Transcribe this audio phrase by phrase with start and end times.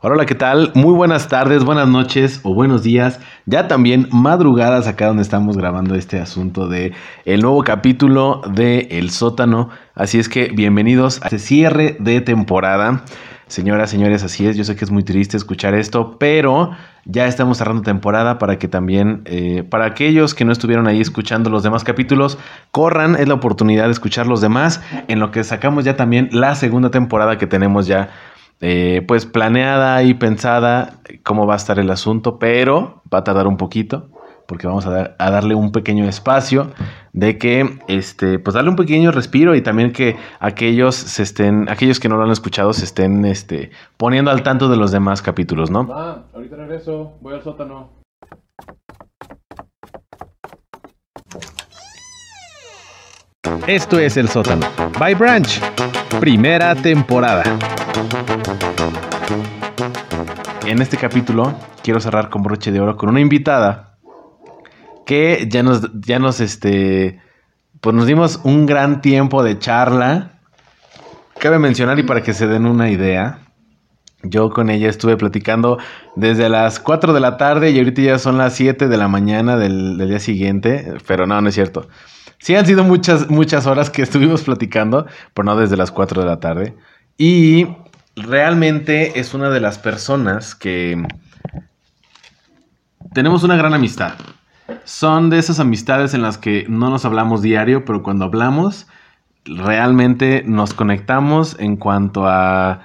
[0.00, 0.70] Hola, ¿qué tal?
[0.76, 3.18] Muy buenas tardes, buenas noches o buenos días.
[3.46, 6.92] Ya también madrugadas acá donde estamos grabando este asunto de
[7.24, 9.70] el nuevo capítulo de El sótano.
[9.96, 13.02] Así es que bienvenidos a este cierre de temporada.
[13.48, 14.56] Señoras, señores, así es.
[14.56, 16.70] Yo sé que es muy triste escuchar esto, pero
[17.04, 21.50] ya estamos cerrando temporada para que también, eh, para aquellos que no estuvieron ahí escuchando
[21.50, 22.38] los demás capítulos,
[22.70, 26.54] corran, es la oportunidad de escuchar los demás, en lo que sacamos ya también la
[26.54, 28.10] segunda temporada que tenemos ya
[28.60, 33.46] eh, pues planeada y pensada cómo va a estar el asunto, pero va a tardar
[33.46, 34.10] un poquito
[34.48, 36.70] porque vamos a, darle un pequeño espacio
[37.12, 42.00] de que, este, pues darle un pequeño respiro y también que aquellos se estén, aquellos
[42.00, 45.70] que no lo han escuchado se estén, este, poniendo al tanto de los demás capítulos,
[45.70, 45.86] ¿no?
[45.92, 47.90] Ah, ahorita regreso, voy al sótano.
[53.66, 54.66] Esto es El Sótano.
[54.98, 55.60] By Branch.
[56.20, 57.44] Primera temporada.
[60.66, 63.98] En este capítulo quiero cerrar con broche de oro con una invitada
[65.06, 67.20] que ya nos, ya nos, este,
[67.80, 70.40] pues nos dimos un gran tiempo de charla.
[71.38, 73.38] Cabe mencionar y para que se den una idea,
[74.24, 75.78] yo con ella estuve platicando
[76.16, 79.56] desde las 4 de la tarde y ahorita ya son las 7 de la mañana
[79.56, 81.88] del, del día siguiente, pero no, no es cierto.
[82.38, 86.26] Sí han sido muchas, muchas horas que estuvimos platicando, pero no desde las 4 de
[86.26, 86.76] la tarde.
[87.16, 87.66] Y
[88.14, 91.02] realmente es una de las personas que
[93.12, 94.14] tenemos una gran amistad.
[94.84, 98.86] Son de esas amistades en las que no nos hablamos diario, pero cuando hablamos,
[99.44, 102.82] realmente nos conectamos en cuanto a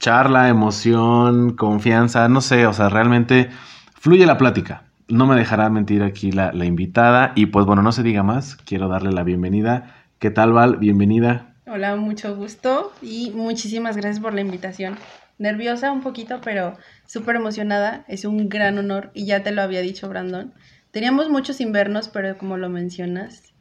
[0.00, 3.50] charla, emoción, confianza, no sé, o sea, realmente
[3.94, 7.32] fluye la plática no me dejará mentir aquí la, invitada.
[7.34, 9.94] Y pues bueno, no se diga más, quiero darle la bienvenida.
[10.18, 10.76] ¿Qué tal, Val?
[10.78, 11.54] Bienvenida.
[11.66, 14.96] Hola, mucho gusto y muchísimas gracias por la invitación.
[15.38, 18.04] Nerviosa un poquito, pero súper emocionada.
[18.08, 20.52] Es un gran honor y ya te lo había dicho, Brandon.
[20.90, 23.52] Teníamos muchos invernos, pero como lo mencionas,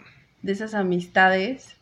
[0.41, 1.77] de esas amistades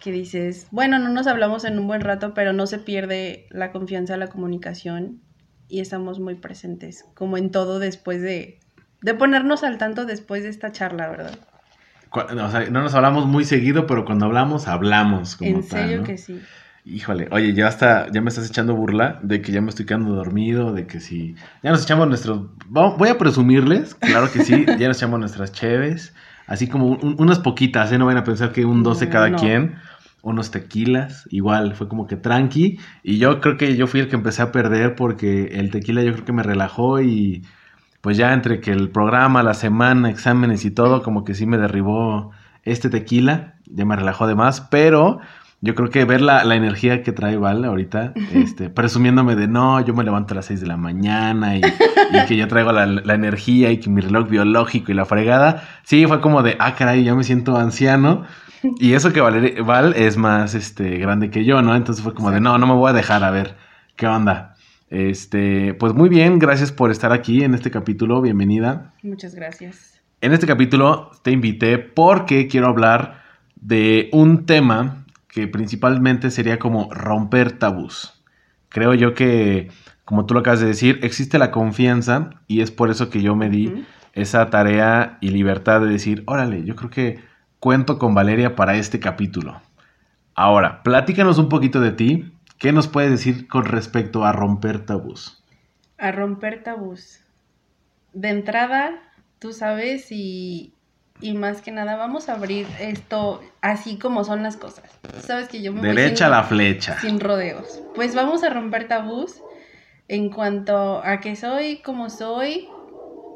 [0.00, 3.72] que dices, bueno, no nos hablamos en un buen rato, pero no se pierde la
[3.72, 5.22] confianza, la comunicación
[5.68, 8.60] y estamos muy presentes, como en todo después de
[9.06, 11.38] de ponernos al tanto después de esta charla, ¿verdad?
[12.10, 15.36] O sea, no nos hablamos muy seguido, pero cuando hablamos, hablamos.
[15.36, 16.40] Como en serio que sí.
[16.84, 20.12] Híjole, oye, ya hasta, ya me estás echando burla de que ya me estoy quedando
[20.12, 24.88] dormido, de que si, ya nos echamos nuestros, voy a presumirles, claro que sí, ya
[24.88, 26.12] nos echamos nuestras cheves,
[26.48, 27.98] así como unas poquitas, ¿eh?
[27.98, 29.76] No van a pensar que un 12 cada quien,
[30.22, 34.16] unos tequilas, igual, fue como que tranqui, y yo creo que yo fui el que
[34.16, 37.44] empecé a perder porque el tequila yo creo que me relajó y
[38.00, 41.58] pues ya entre que el programa, la semana, exámenes y todo, como que sí me
[41.58, 45.20] derribó este tequila, ya me relajó de más, pero
[45.60, 49.94] yo creo que ver la, energía que trae Val ahorita, este, presumiéndome de no, yo
[49.94, 51.62] me levanto a las 6 de la mañana y,
[52.28, 56.20] que yo traigo la, energía y que mi reloj biológico y la fregada, sí, fue
[56.20, 58.24] como de, ah, caray, ya me siento anciano.
[58.78, 61.76] Y eso que Val es más este, grande que yo, ¿no?
[61.76, 63.54] Entonces fue como de, no, no me voy a dejar, a ver,
[63.94, 64.55] ¿qué onda?
[64.88, 68.92] Este, pues muy bien, gracias por estar aquí en este capítulo, bienvenida.
[69.02, 70.00] Muchas gracias.
[70.20, 73.22] En este capítulo te invité porque quiero hablar
[73.56, 78.22] de un tema que principalmente sería como romper tabús.
[78.68, 79.70] Creo yo que,
[80.04, 83.34] como tú lo acabas de decir, existe la confianza y es por eso que yo
[83.34, 87.18] me di esa tarea y libertad de decir, órale, yo creo que
[87.60, 89.60] cuento con Valeria para este capítulo.
[90.34, 95.42] Ahora, platícanos un poquito de ti, ¿Qué nos puedes decir con respecto a romper tabús?
[95.98, 97.20] A romper tabús.
[98.14, 99.02] De entrada,
[99.38, 100.72] tú sabes y,
[101.20, 104.84] y más que nada vamos a abrir esto así como son las cosas.
[105.20, 106.98] sabes que yo me Derecha a la flecha.
[107.00, 107.82] Sin rodeos.
[107.94, 109.42] Pues vamos a romper tabús
[110.08, 112.68] en cuanto a que soy como soy.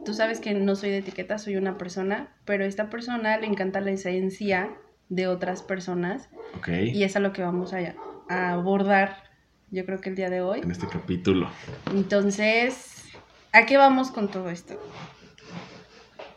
[0.07, 3.47] Tú sabes que no soy de etiqueta, soy una persona, pero a esta persona le
[3.47, 4.71] encanta la esencia
[5.11, 6.31] de otras personas.
[6.59, 6.89] Okay.
[6.89, 7.95] Y es a lo que vamos allá
[8.31, 9.17] a abordar,
[9.71, 10.61] yo creo que el día de hoy.
[10.61, 11.51] En este capítulo.
[11.93, 13.05] Entonces,
[13.53, 14.81] ¿a qué vamos con todo esto?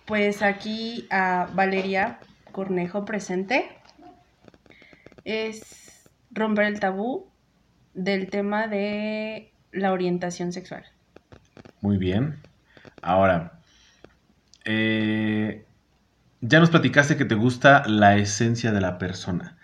[0.05, 2.19] Pues aquí a Valeria
[2.51, 3.69] Cornejo presente.
[5.23, 7.27] Es romper el tabú
[7.93, 10.83] del tema de la orientación sexual.
[11.81, 12.39] Muy bien.
[13.03, 13.59] Ahora,
[14.65, 15.63] eh,
[16.41, 19.57] ya nos platicaste que te gusta la esencia de la persona.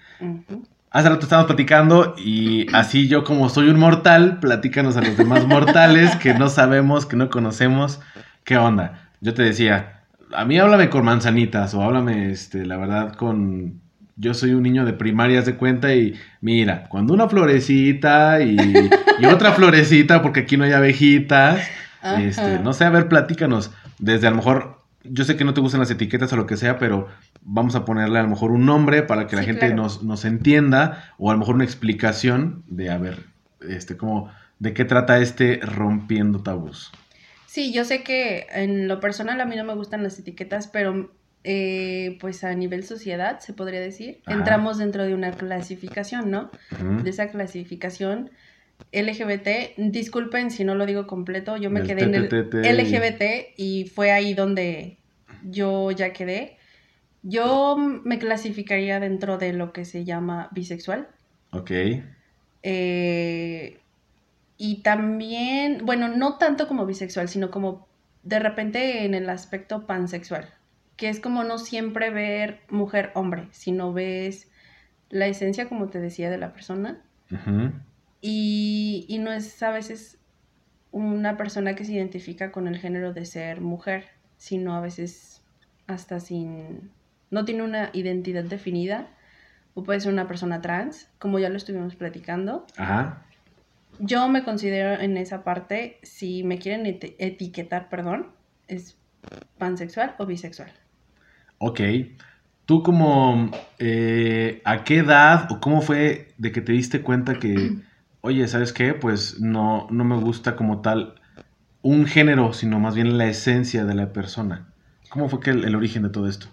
[0.91, 5.45] Hace rato estábamos platicando y así yo como soy un mortal, platícanos a los demás
[5.45, 7.99] mortales que no sabemos, que no conocemos,
[8.43, 9.11] ¿qué onda?
[9.21, 10.01] Yo te decía,
[10.33, 13.81] a mí háblame con manzanitas o háblame, este, la verdad, con
[14.15, 18.57] yo soy un niño de primaria, de cuenta, y mira, cuando una florecita y,
[19.19, 21.67] y otra florecita, porque aquí no hay abejitas,
[22.17, 25.61] este, no sé, a ver, platícanos, desde a lo mejor, yo sé que no te
[25.61, 27.07] gustan las etiquetas o lo que sea, pero
[27.41, 29.83] vamos a ponerle a lo mejor un nombre para que la Sí, gente claro.
[29.83, 33.25] nos, nos entienda, o a lo mejor una explicación de, a ver,
[33.67, 36.91] este, como, de qué trata este rompiendo tabús.
[37.47, 41.11] Sí, yo sé que en lo personal a mí no me gustan las etiquetas, pero
[41.43, 44.37] eh, pues a nivel sociedad, se podría decir, Ajá.
[44.37, 46.51] entramos dentro de una clasificación, ¿no?
[47.03, 48.29] De esa clasificación
[48.93, 54.11] LGBT, disculpen si no lo digo completo, yo me quedé en el LGBT y fue
[54.11, 54.97] ahí donde
[55.43, 56.58] yo ya quedé.
[57.21, 61.09] Yo me clasificaría dentro de lo que se llama bisexual.
[61.51, 61.71] Ok,
[62.63, 63.85] Eh,
[64.57, 67.89] y también, bueno, no tanto como bisexual, sino como
[68.23, 70.53] de repente en el aspecto pansexual,
[70.97, 74.51] que es como no siempre ver mujer-hombre, sino ves
[75.09, 77.05] la esencia, como te decía, de la persona.
[77.31, 77.71] ujú,
[78.21, 80.19] Y, y no es a veces
[80.91, 85.45] una persona que se identifica con el género de ser mujer, sino a veces
[85.87, 86.95] hasta sin...
[87.31, 89.07] no tiene una identidad definida,
[89.75, 92.65] o puede ser una persona trans, como ya lo estuvimos platicando.
[92.77, 93.25] ajá,
[93.99, 98.31] Yo me considero en esa parte, si me quieren eti- etiquetar, perdón,
[98.67, 98.97] es
[99.59, 100.71] pansexual o bisexual.
[101.57, 101.79] ok.
[102.65, 107.79] ¿Tú como, eh, a qué edad o cómo fue de que te diste cuenta que,
[108.21, 108.93] oye, ¿sabes qué?
[108.93, 111.15] Pues no, no me gusta como tal
[111.81, 114.75] un género, sino más bien la esencia de la persona.
[115.09, 116.49] ¿Cómo fue que el, el origen de todo esto?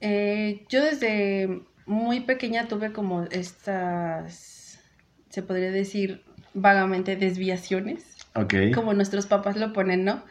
[0.00, 4.78] Eh, yo desde muy pequeña tuve como estas,
[5.28, 6.24] se podría decir
[6.54, 8.54] vagamente, desviaciones, Ok.
[8.74, 10.22] como nuestros papás lo ponen, ¿no?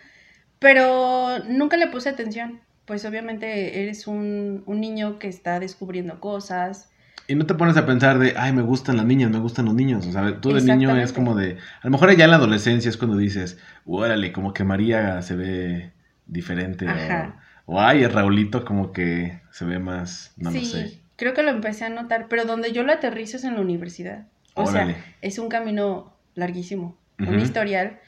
[0.60, 6.90] Pero nunca le puse atención, pues obviamente eres un, un niño que está descubriendo cosas.
[7.28, 9.76] Y no te pones a pensar de, ay, me gustan las niñas, me gustan los
[9.76, 10.08] niños.
[10.08, 12.90] O sea, tú de niño es como de, a lo mejor ya en la adolescencia
[12.90, 15.92] es cuando dices, órale, como que María se ve
[16.26, 16.88] diferente.
[16.88, 17.36] Ajá.
[17.36, 21.02] O, ay, el Raulito como que se ve más, no sí, lo sé.
[21.16, 24.28] creo que lo empecé a notar, pero donde yo lo aterrizo es en la universidad.
[24.56, 24.94] O Órale.
[24.94, 27.32] sea, es un camino larguísimo, Ujú.
[27.32, 28.00] un historial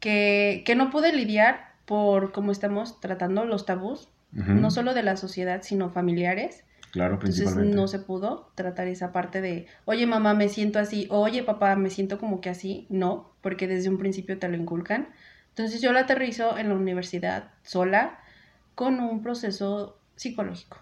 [0.00, 5.02] que, que no pude lidiar por cómo estamos tratando los tabús, Ujú, no solo de
[5.02, 6.64] la sociedad, sino familiares.
[6.92, 7.76] Claro, Entonces principalmente.
[7.76, 11.76] no se pudo tratar esa parte de, oye mamá, me siento así, o, oye papá,
[11.76, 12.86] me siento como que así.
[12.90, 15.10] No, porque desde un principio te lo inculcan.
[15.50, 18.19] Entonces yo lo aterrizo en la universidad sola
[18.80, 20.78] con un proceso psicológico.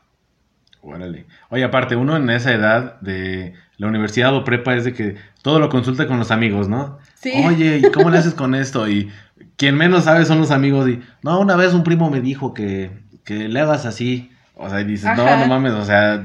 [0.82, 1.26] Órale.
[1.48, 5.58] Oye, aparte, uno en esa edad de la universidad o prepa es de que todo
[5.58, 6.98] lo consulta con los amigos, ¿no?
[7.14, 7.32] Sí.
[7.44, 8.88] Oye, ¿y cómo le haces con esto?
[8.88, 9.10] Y
[9.56, 10.88] quien menos sabe son los amigos.
[10.88, 12.92] Y, no, una vez un primo me dijo que,
[13.24, 14.30] que le hagas así.
[14.54, 15.38] O sea, y dices, no, Ajá.
[15.38, 16.24] no mames, o sea,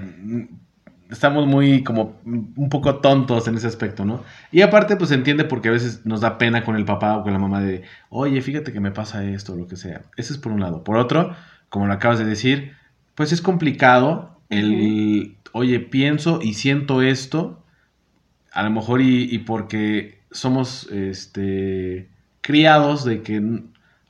[1.09, 4.23] estamos muy como un poco tontos en ese aspecto, ¿no?
[4.51, 7.33] Y aparte, pues entiende porque a veces nos da pena con el papá o con
[7.33, 10.01] la mamá de, oye, fíjate que me pasa esto o lo que sea.
[10.17, 10.83] Eso es por un lado.
[10.83, 11.35] Por otro,
[11.73, 12.73] como lo acabas de decir,
[13.15, 17.63] pues es complicado el, oye, pienso y siento esto,
[18.51, 22.09] a lo mejor y, y porque somos, este,
[22.41, 23.63] criados de que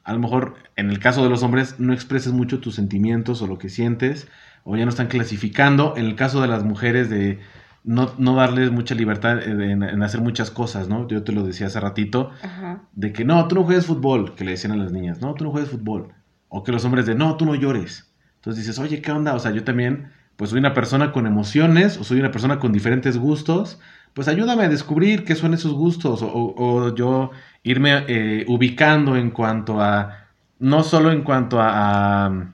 [0.03, 3.47] a lo mejor en el caso de los hombres no expreses mucho tus sentimientos o
[3.47, 4.27] lo que sientes,
[4.65, 5.93] o ya no están clasificando.
[5.95, 7.39] En el caso de las mujeres de
[7.85, 11.07] no, no darles mucha libertad en, en hacer muchas cosas, ¿no?
[11.07, 12.81] Yo te lo decía hace ratito, Ajá.
[12.91, 15.45] de que no, tú no juegues fútbol, que le decían a las niñas, no, tú
[15.45, 16.13] no juegues fútbol.
[16.55, 18.13] O que los hombres de, no, tú no llores.
[18.35, 19.33] Entonces dices, oye, ¿qué onda?
[19.33, 22.71] O sea, yo también, pues soy una persona con emociones, o soy una persona con
[22.71, 23.79] diferentes gustos,
[24.13, 26.53] pues ayúdame a descubrir qué son esos gustos, o, o-
[26.85, 27.31] o yo
[27.63, 30.27] irme eh, ubicando en cuanto a,
[30.59, 32.53] no solo en cuanto a, a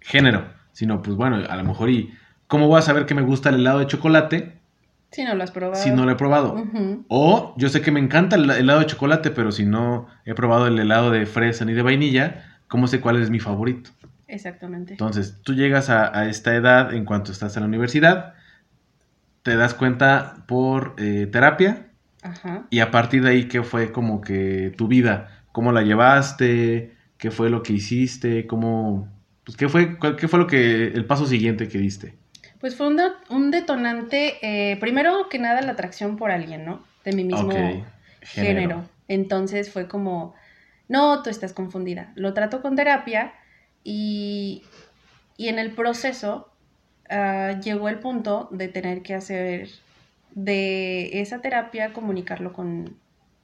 [0.00, 2.10] género, sino pues bueno, a lo mejor y,
[2.46, 4.58] ¿cómo voy a saber que me gusta el helado de chocolate
[5.10, 5.82] Si no lo has probado.
[5.82, 6.54] si no lo he probado?
[7.08, 10.66] O yo sé que me encanta el helado de chocolate, pero si no he probado
[10.66, 13.90] el helado de fresa ni de vainilla, ¿cómo sé cuál es mi favorito?
[14.26, 14.94] Exactamente.
[14.94, 18.34] Entonces, tú llegas a, a esta edad en cuanto estás en la universidad,
[19.44, 21.86] te das cuenta por eh, terapia
[22.22, 22.66] Ajá.
[22.70, 25.44] y a partir de ahí, ¿qué fue como que tu vida?
[25.52, 26.96] ¿Cómo la llevaste?
[27.16, 28.48] ¿Qué fue lo que hiciste?
[28.48, 29.08] ¿Cómo,
[29.44, 32.16] pues, qué fue, cuál- qué fue lo que, el paso siguiente que diste?
[32.60, 36.82] Pues fue un, de- un detonante, eh, primero que nada la atracción por alguien, ¿no?
[37.04, 37.86] De mi mismo
[38.20, 38.82] género.
[39.06, 40.34] Entonces fue como,
[40.88, 42.12] no, tú estás confundida.
[42.14, 43.32] Lo trato con terapia
[43.82, 44.62] y,
[45.36, 46.50] y en el proceso
[47.10, 49.68] ah, llegó el punto de tener que hacer
[50.34, 52.96] de esa terapia comunicarlo con,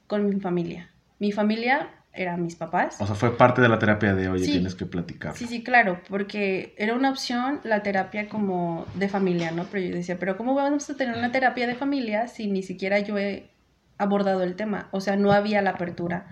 [0.07, 0.91] con mi familia.
[1.19, 2.97] Mi familia eran mis papás.
[3.01, 4.53] O sea, fue parte de la terapia de, oye, Sí.
[4.53, 5.37] tienes que platicar.
[5.37, 9.65] Sí, sí, claro, porque era una opción la terapia como de familia, ¿no?
[9.71, 12.99] Pero yo decía, pero ¿cómo vamos a tener una terapia de familia si ni siquiera
[12.99, 13.51] yo he
[13.97, 14.89] abordado el tema?
[14.91, 16.27] O sea, no había la apertura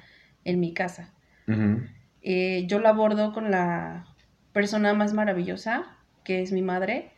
[0.49, 1.13] en mi casa.
[2.23, 4.07] Eh, yo lo abordo con la
[4.53, 5.85] persona más maravillosa,
[6.25, 7.13] que es mi madre.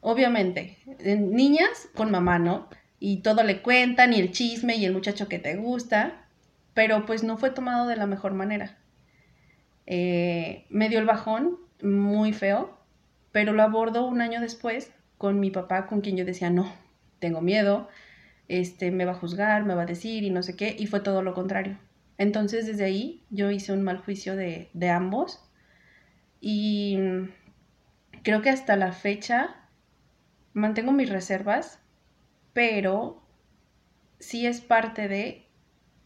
[0.00, 0.78] Obviamente,
[1.18, 2.68] niñas con mamá, ¿no?
[2.98, 6.26] Y todo le cuentan, y el chisme, y el muchacho que te gusta,
[6.74, 8.78] pero pues no fue tomado de la mejor manera.
[9.86, 12.78] Eh, me dio el bajón, muy feo,
[13.32, 16.72] pero lo abordo un año después con mi papá, con quien yo decía, no,
[17.20, 17.88] tengo miedo,
[18.48, 21.00] este, me va a juzgar, me va a decir y no sé qué, y fue
[21.00, 21.78] todo lo contrario.
[22.20, 25.42] Entonces desde ahí yo hice un mal juicio de, de ambos
[26.38, 27.30] y mm,
[28.22, 29.56] creo que hasta la fecha
[30.52, 31.78] mantengo mis reservas,
[32.52, 33.22] pero
[34.18, 35.46] sí es parte de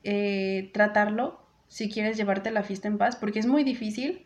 [0.05, 4.25] eh, tratarlo si quieres llevarte la fiesta en paz, porque es muy difícil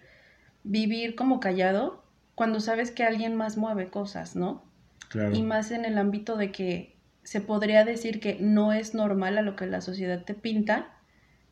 [0.64, 2.04] vivir como callado
[2.34, 4.62] cuando sabes que alguien más mueve cosas, ¿no?
[5.08, 5.34] Claro.
[5.34, 9.42] Y más en el ámbito de que se podría decir que no es normal a
[9.42, 10.97] lo que la sociedad te pinta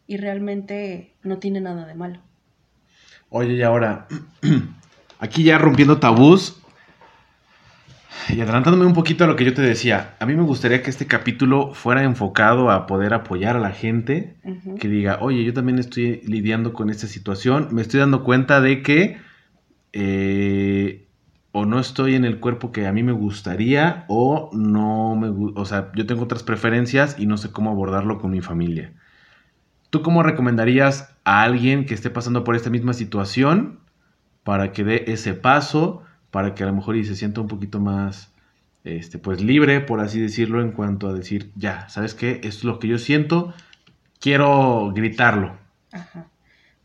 [0.07, 2.21] y realmente no tiene nada de malo.
[3.29, 4.07] Oye, y ahora,
[5.19, 6.63] aquí ya rompiendo tabús
[8.29, 10.91] y adelantándome un poquito a lo que yo te decía, a mí me gustaría que
[10.91, 14.37] este capítulo fuera enfocado a poder apoyar a la gente
[14.81, 18.83] que diga, oye, yo también estoy lidiando con esta situación, me estoy dando cuenta de
[18.83, 19.19] que
[19.93, 21.07] eh,
[21.53, 25.65] o no estoy en el cuerpo que a mí me gustaría o no me o
[25.65, 28.93] sea, yo tengo otras preferencias y no sé cómo abordarlo con mi familia.
[29.97, 33.81] ¿Tú cómo recomendarías a alguien que esté pasando por esta misma situación
[34.45, 37.81] para que dé ese paso, para que a lo mejor y se sienta un poquito
[37.81, 38.31] más,
[38.85, 42.33] este, pues libre, por así decirlo, en cuanto a decir, ya, ¿sabes qué?
[42.33, 43.55] Esto es lo que yo siento,
[44.21, 45.57] quiero gritarlo,
[45.93, 46.29] Ajá.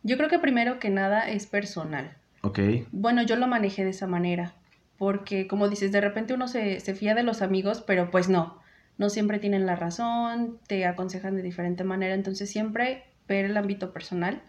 [0.03, 2.15] Yo creo que primero que nada es personal.
[2.43, 2.59] ¿ok?
[2.93, 4.53] Bueno, yo lo manejé de esa manera,
[4.97, 8.60] porque como dices, de repente uno se, se fía de los amigos, pero pues no,
[8.97, 13.93] no siempre tienen la razón, te aconsejan de diferente manera, entonces siempre ver el ámbito
[13.93, 14.41] personal,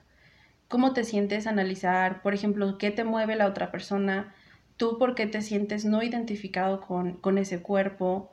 [0.68, 4.34] cómo te sientes, analizar, por ejemplo, qué te mueve la otra persona,
[4.76, 8.32] tú por qué te sientes no identificado con, con ese cuerpo,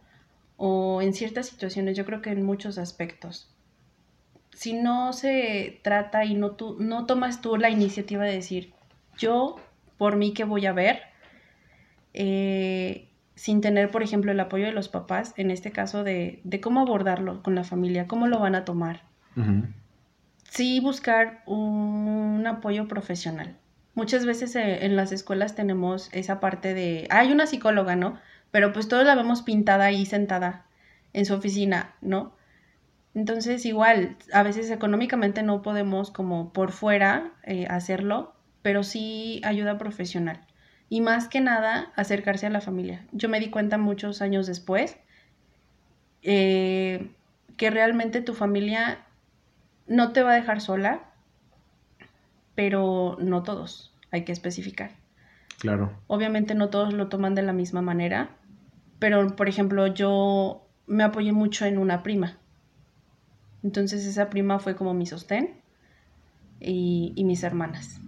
[0.62, 3.50] o en ciertas situaciones, yo creo que en muchos aspectos.
[4.54, 8.74] Si no se trata y no, tú, no tomas tú la iniciativa de decir,
[9.18, 9.56] yo
[9.98, 11.00] por mí que voy a ver,
[12.13, 13.09] eh,
[13.39, 16.81] sin tener, por ejemplo, el apoyo de los papás, en este caso de, de cómo
[16.81, 19.03] abordarlo con la familia, cómo lo van a tomar.
[19.38, 19.63] Ujú.
[20.43, 23.55] Sí buscar un apoyo profesional.
[23.96, 28.19] Muchas veces eh, en las escuelas tenemos esa parte de, "Ah, hay una psicóloga, ¿no?
[28.51, 30.65] Pero pues todos la vemos pintada ahí sentada
[31.13, 32.36] en su oficina, ¿no?
[33.15, 39.77] Entonces igual, a veces económicamente no podemos como por fuera eh, hacerlo, pero sí ayuda
[39.77, 40.41] profesional.
[40.89, 43.05] Y más que nada, acercarse a la familia.
[43.12, 44.98] Yo me di cuenta muchos años después
[46.24, 47.12] eh,
[47.58, 49.00] que realmente tu familia
[49.88, 51.03] no te va a dejar sola,
[52.55, 54.91] pero no todos, hay que especificar.
[55.60, 55.91] Claro.
[56.08, 58.29] Obviamente no todos lo toman de la misma manera,
[58.98, 62.38] pero por ejemplo yo me apoyé mucho en una prima.
[63.63, 65.62] Entonces esa prima fue como mi sostén
[66.60, 68.00] y, y mis hermanas.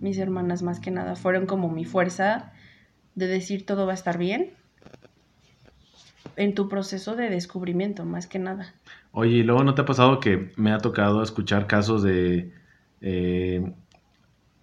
[0.00, 2.52] Mis hermanas más que nada fueron como mi fuerza
[3.14, 4.50] de decir todo va a estar bien
[6.36, 8.74] en tu proceso de descubrimiento, más que nada.
[9.10, 12.52] Oye, y luego no te ha pasado que me ha tocado escuchar casos de
[13.00, 13.72] eh,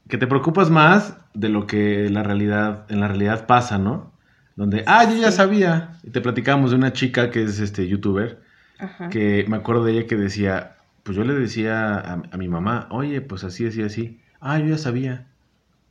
[0.08, 4.13] que te preocupas más de lo que la realidad, en la realidad pasa, ¿no?
[4.56, 5.38] Donde, ah, yo ya Sí.
[5.38, 5.98] sabía.
[6.04, 8.42] Y te platicamos de una chica que es este youtuber,
[8.80, 9.10] Ajá.
[9.10, 12.88] que me acuerdo de ella que decía, pues yo le decía a, a mi mamá,
[12.92, 14.22] oye, pues así, así, así.
[14.48, 15.25] Ah, yo ya sabía.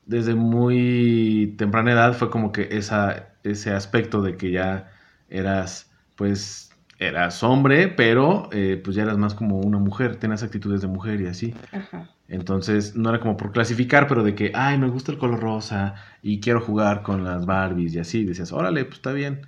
[0.07, 4.93] Desde muy temprana edad fue como que esa, ese aspecto de que ya
[5.29, 6.71] eras, pues,
[7.01, 11.21] eras hombre, pero eh, pues ya eras más como una mujer, tenías actitudes de mujer
[11.21, 11.53] y así.
[11.73, 12.09] Ajá.
[12.29, 15.97] Entonces, no era como por clasificar, pero de que, ay, me gusta el color rosa
[16.23, 18.25] y quiero jugar con las Barbies y así.
[18.25, 19.43] Decías, órale, pues está bien.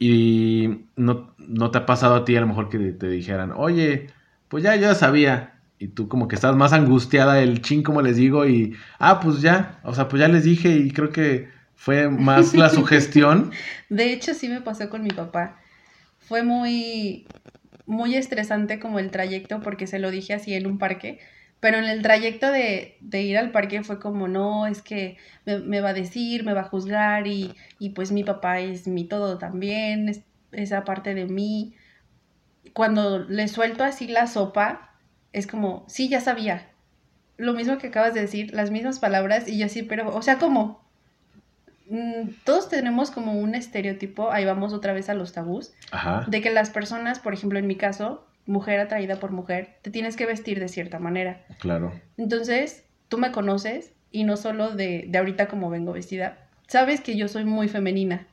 [0.00, 4.08] Y no, no te ha pasado a ti a lo mejor que te dijeran, oye,
[4.48, 5.51] pues ya, yo ya sabía.
[5.82, 9.40] Y tú como que estás más angustiada, el chin, como les digo, y, ah, pues
[9.40, 13.50] ya, o sea, pues ya les dije y creo que fue más la sugestión.
[13.88, 15.60] De hecho, sí me pasó con mi papá.
[16.18, 17.26] Fue muy,
[17.86, 21.20] muy estresante como el trayecto porque se lo dije así en un parque,
[21.60, 25.58] pero en el trayecto de, de ir al parque fue como, no, es que me,
[25.60, 29.04] me va a decir, me va a juzgar y, y pues mi papá es mi
[29.04, 30.22] todo también, es
[30.52, 31.74] esa parte de mí.
[32.74, 34.91] Cuando le suelto así la sopa,
[35.32, 36.68] es como, sí, ya sabía,
[37.36, 40.38] lo mismo que acabas de decir, las mismas palabras, y yo sí, pero, o sea,
[40.38, 40.82] como,
[41.88, 46.24] mm, todos tenemos como un estereotipo, ahí vamos otra vez a los tabús, Ajá.
[46.28, 50.16] de que las personas, por ejemplo, en mi caso, mujer atraída por mujer, te tienes
[50.16, 51.44] que vestir de cierta manera.
[51.58, 51.92] Claro.
[52.16, 57.16] Entonces, tú me conoces y no solo de, de ahorita como vengo vestida, sabes que
[57.16, 58.26] yo soy muy femenina.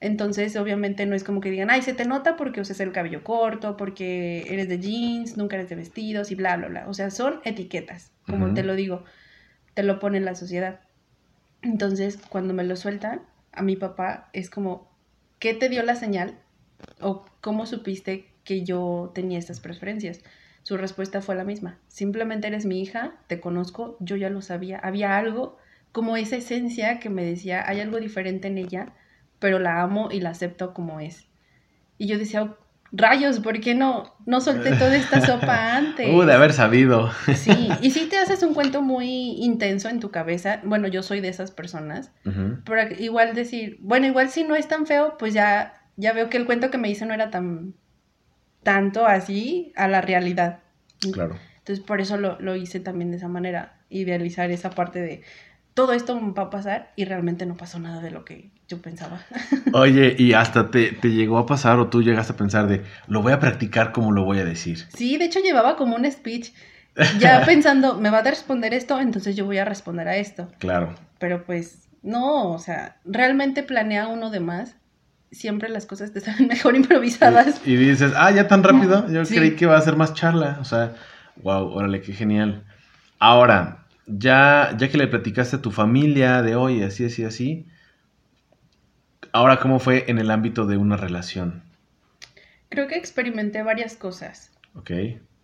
[0.00, 3.24] Entonces, obviamente no es como que digan, ay, se te nota porque usas el cabello
[3.24, 6.88] corto, porque eres de jeans, nunca eres de vestidos y bla, bla, bla.
[6.88, 8.54] O sea, son etiquetas, como Ujú.
[8.54, 9.04] te lo digo,
[9.74, 10.80] te lo pone la sociedad.
[11.62, 13.22] Entonces, cuando me lo sueltan,
[13.52, 14.88] a mi papá es como,
[15.38, 16.38] ¿qué te dio la señal?
[17.00, 20.20] ¿O cómo supiste que yo tenía estas preferencias?
[20.62, 21.80] Su respuesta fue la misma.
[21.88, 24.78] Simplemente eres mi hija, te conozco, yo ya lo sabía.
[24.78, 25.58] Había algo
[25.92, 28.94] como esa esencia que me decía, hay algo diferente en ella,
[29.44, 31.26] pero la amo y la acepto como es.
[31.98, 32.56] Y yo decía, "Oh,
[32.92, 36.08] rayos, ¿por qué no, no solté toda esta sopa antes?
[36.10, 37.10] Uh, de haber sabido.
[37.34, 41.20] Sí, y si te haces un cuento muy intenso en tu cabeza, bueno, yo soy
[41.20, 42.60] de esas personas, Ujú.
[42.64, 46.38] pero igual decir, bueno, igual si no es tan feo, pues ya, ya veo que
[46.38, 47.74] el cuento que me hice no era tan
[48.62, 50.60] tanto así a la realidad.
[51.12, 51.36] Claro.
[51.58, 55.20] Entonces por eso lo, lo hice también de esa manera, idealizar esa parte de
[55.74, 59.20] todo esto va a pasar y realmente no pasó nada de lo que yo pensaba.
[59.72, 63.22] Oye, y hasta te, te llegó a pasar o tú llegaste a pensar de, lo
[63.22, 64.78] voy a practicar como lo voy a decir.
[64.96, 66.52] Sí, de hecho llevaba como un speech,
[67.18, 70.48] ya pensando, me va a responder esto, entonces yo voy a responder a esto.
[70.58, 70.94] Claro.
[71.18, 74.76] Pero pues no, o sea, realmente planea uno de más.
[75.32, 77.60] Siempre las cosas te salen mejor improvisadas.
[77.66, 79.10] Y, y dices, ah, ya tan rápido.
[79.10, 79.34] Yo Sí.
[79.34, 80.58] creí que iba a ser más charla.
[80.60, 80.92] O sea,
[81.42, 82.62] wow, órale, qué genial.
[83.18, 87.66] Ahora, ya, ya que le platicaste a tu familia de hoy, así, así, así.
[89.32, 91.62] Ahora, ¿cómo fue en el ámbito de una relación?
[92.68, 94.50] Creo que experimenté varias cosas.
[94.74, 94.90] Ok.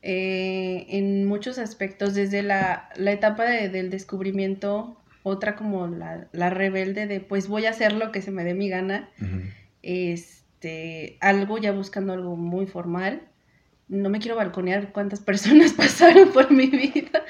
[0.03, 6.49] eh, en muchos aspectos, desde la, la etapa de- del descubrimiento, otra como la, la
[6.49, 9.11] rebelde de pues voy a hacer lo que se me dé mi gana,
[9.83, 13.23] este, algo ya buscando algo muy formal.
[13.89, 17.23] No me quiero balconear cuántas personas pasaron por mi vida,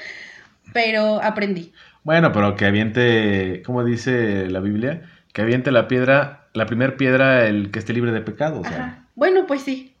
[0.73, 1.73] pero aprendí.
[2.03, 5.03] Bueno, pero que aviente, ¿cómo dice la Biblia?
[5.33, 8.61] Que aviente la piedra, la primer piedra, el que esté libre de pecado.
[8.61, 9.07] O sea, Ajá.
[9.15, 9.95] Bueno, pues sí,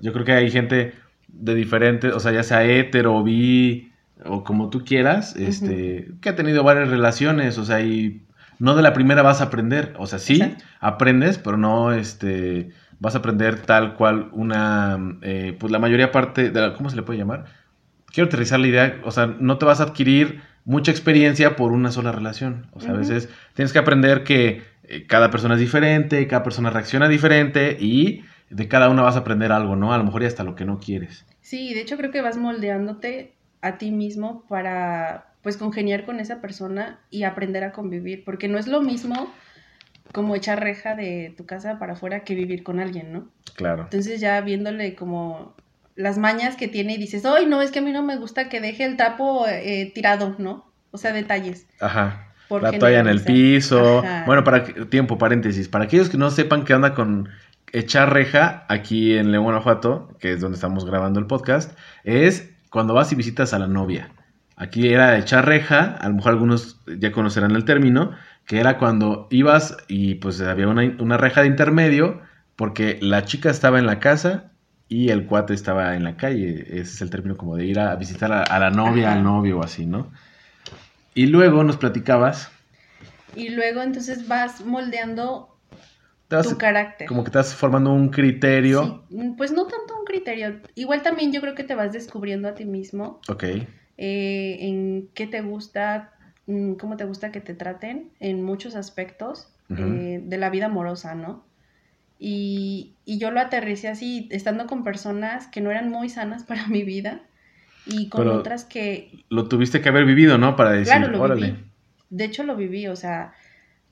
[0.00, 0.94] yo creo que hay gente
[1.28, 3.92] de diferentes, o sea, ya sea hetero, bi,
[4.24, 8.22] o como tú quieras, este, que ha tenido varias relaciones, o sea, y
[8.58, 10.64] no de la primera vas a aprender, o sea, sí, Exacto.
[10.80, 16.50] aprendes, pero no, este, vas a aprender tal cual una, eh, pues la mayoría parte,
[16.50, 17.46] de la, ¿cómo se le puede llamar?
[18.12, 21.90] Quiero aterrizar la idea, o sea, no te vas a adquirir mucha experiencia por una
[21.90, 26.26] sola relación, o sea, a veces tienes que aprender que eh, cada persona es diferente,
[26.28, 29.92] cada persona reacciona diferente y de cada una vas a aprender algo, ¿no?
[29.92, 31.24] A lo mejor y hasta lo que no quieres.
[31.40, 36.40] sí, de hecho creo que vas moldeándote a ti mismo para pues congeniar con esa
[36.40, 39.32] persona y aprender a convivir, porque no es lo mismo
[40.12, 43.28] como echar reja de tu casa para afuera que vivir con alguien, ¿no?
[43.54, 43.84] Claro.
[43.84, 45.54] Entonces ya viéndole como
[45.94, 48.48] las mañas que tiene y dices, ay, no, es que a mí no me gusta
[48.48, 50.70] que deje el tapo eh, tirado, ¿no?
[50.90, 51.66] O sea, detalles.
[51.80, 52.32] Ajá.
[52.48, 54.00] la toalla en el piso.
[54.00, 54.24] Ajá.
[54.26, 55.68] Bueno, para tiempo, paréntesis.
[55.68, 57.28] Para aquellos que no sepan qué onda con
[57.72, 62.94] echar reja aquí en León, Guanajuato, que es donde estamos grabando el podcast, es cuando
[62.94, 64.10] vas y visitas a la novia.
[64.56, 68.12] Aquí era echar reja, a lo mejor algunos ya conocerán el término,
[68.46, 72.20] que era cuando ibas y pues había una, una reja de intermedio,
[72.54, 74.51] porque la chica estaba en la casa
[74.94, 76.62] y el cuate estaba en la calle.
[76.68, 79.18] Ese es el término como de ir a visitar a, a la novia, Ajá.
[79.18, 80.10] al novio o así, ¿no?
[81.14, 82.50] Y luego nos platicabas
[83.34, 85.48] Y luego entonces vas moldeando
[86.30, 87.08] vas- tu carácter.
[87.08, 88.82] como que estás formando un criterio.
[88.82, 90.60] Sí, mm, pues no tanto un criterio.
[90.74, 93.44] Igual también yo creo que te vas descubriendo a ti mismo Ok,
[93.96, 96.12] eh, en qué te gusta,
[96.46, 101.14] mm, cómo te gusta que te traten en muchos aspectos eh, de la vida amorosa,
[101.14, 101.44] ¿no?
[102.24, 106.68] Y, y yo lo aterricé así, estando con personas que no eran muy sanas para
[106.68, 107.22] mi vida
[107.84, 110.54] y con Pero- otras que, lo tuviste que haber vivido, ¿no?
[110.54, 111.46] Para decir, claro, lo órale.
[111.46, 111.64] viví.
[112.10, 113.32] De hecho, lo viví, o sea,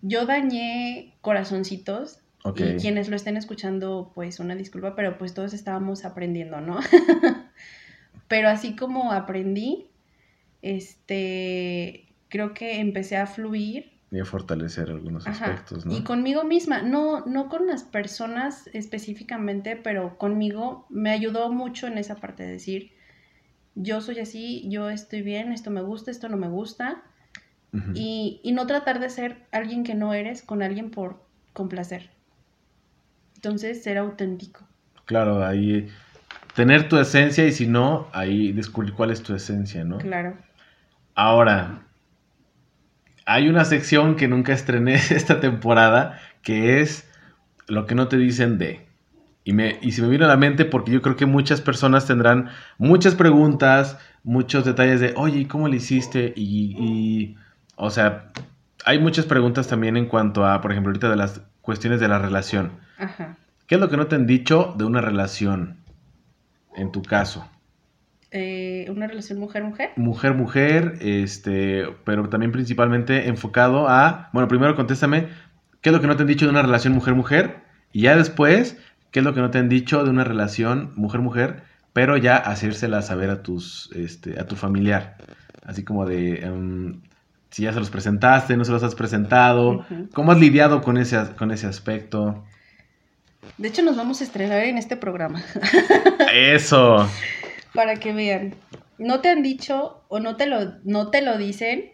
[0.01, 2.21] yo dañé corazoncitos
[2.55, 6.79] y quienes lo estén escuchando, pues una disculpa, pero pues todos estábamos aprendiendo, ¿no?
[8.29, 9.88] pero así como aprendí,
[10.62, 15.92] este, creo que empecé a fluir y a fortalecer algunos Ajá, aspectos, ¿no?
[15.92, 21.96] y conmigo misma, no, no con las personas específicamente, pero conmigo me ayudó mucho en
[21.99, 22.92] esa parte de decir,
[23.75, 27.03] yo soy así, yo estoy bien, esto me gusta, esto no me gusta,
[27.73, 27.92] Ujú.
[27.94, 32.11] y, y no tratar de ser alguien que no eres con alguien por complacer.
[33.37, 34.66] Entonces, ser auténtico.
[35.07, 35.88] Claro, ahí
[36.55, 39.99] tener tu esencia y si no, ahí descubrir cuál es tu esencia, ¿no?
[39.99, 40.37] Claro.
[41.14, 41.87] Ahora,
[43.31, 47.09] hay una sección que nunca estrené esta temporada, que es
[47.69, 48.87] lo que no te dicen de.
[49.45, 52.07] Y, me, y se me vino a la mente porque yo creo que muchas personas
[52.07, 56.33] tendrán muchas preguntas, muchos detalles de, oye, ¿y cómo le hiciste?
[56.37, 57.37] Y, y,
[57.77, 58.33] o sea,
[58.85, 62.19] hay muchas preguntas también en cuanto a, por ejemplo, ahorita de las cuestiones de la
[62.19, 62.73] relación.
[62.99, 63.37] Ajá.
[63.66, 65.79] ¿Qué es lo que no te han dicho de una relación,
[66.75, 67.49] en tu caso?
[68.33, 69.90] Eh, ¿Una relación mujer-mujer?
[69.97, 75.29] Mujer-mujer, este, pero también principalmente enfocado a, bueno, primero contéstame,
[75.81, 77.59] ¿qué es lo que no te han dicho de una relación mujer-mujer?
[77.93, 78.77] Y ya después,
[79.11, 81.64] ¿qué es lo que no te han dicho de una relación mujer-mujer?
[81.93, 85.16] Pero ya hacérsela saber a tus, este, a tu familiar.
[85.64, 87.01] Así como de, em,
[87.51, 89.85] si ya se los presentaste, no se los has presentado.
[90.14, 92.45] ¿cómo has lidiado con ese, con ese aspecto?
[93.59, 95.43] De hecho, nos vamos a estrenar en este programa
[96.33, 97.09] Eso.
[97.75, 98.55] para que vean.
[98.99, 101.93] No te han dicho o no te lo, no te lo dicen.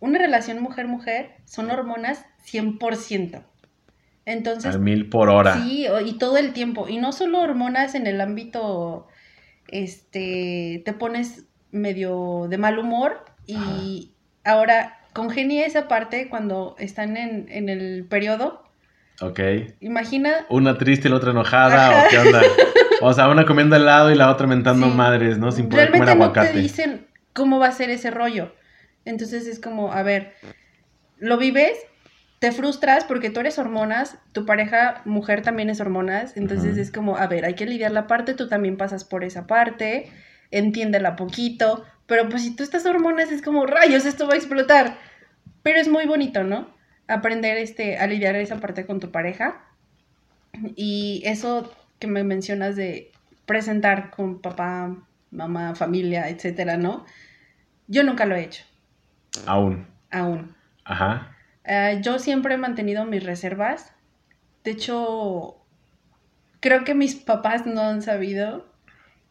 [0.00, 3.42] Una relación mujer-mujer son hormonas 100%.
[4.26, 5.54] Entonces, Al mil por hora.
[5.62, 6.88] Sí, y todo el tiempo.
[6.88, 9.06] Y no solo hormonas en el ámbito,
[9.68, 14.12] este, te pones medio de mal humor y
[14.44, 18.64] ahora congenia esa parte cuando están en, en el periodo.
[19.20, 19.40] Ok.
[19.80, 22.06] Imagina, Una triste y la otra enojada, Ajá.
[22.06, 22.42] o qué onda.
[23.00, 24.92] O sea, una comiendo helado y la otra mentando Sí.
[24.92, 25.52] madres, ¿no?
[25.52, 26.60] Sin poder realmente comer no te aguacate.
[26.60, 28.54] dicen cómo va a ser ese rollo.
[29.04, 30.32] Entonces es como, a ver,
[31.18, 31.76] lo vives,
[32.38, 37.16] te frustras porque tú eres hormonas, tu pareja mujer también es hormonas, entonces es como,
[37.16, 40.10] a ver, hay que lidiar la parte, tú también pasas por esa parte,
[40.50, 44.96] entiéndela poquito, pero pues si tú estás hormonas es como, rayos, esto va a explotar.
[45.62, 46.68] Pero es muy bonito, ¿no?
[47.08, 49.64] Aprender este, a lidiar esa parte con tu pareja.
[50.76, 53.12] Y eso que me mencionas de
[53.46, 54.96] presentar con papá,
[55.30, 57.04] mamá, familia, etcétera, ¿no?
[57.88, 58.64] Yo nunca lo he hecho,
[59.46, 59.86] Aún.
[60.10, 60.54] aún.
[60.84, 61.36] Ajá.
[61.64, 63.92] Eh, yo siempre he mantenido mis reservas.
[64.64, 65.56] De hecho,
[66.60, 68.66] creo que mis papás no han sabido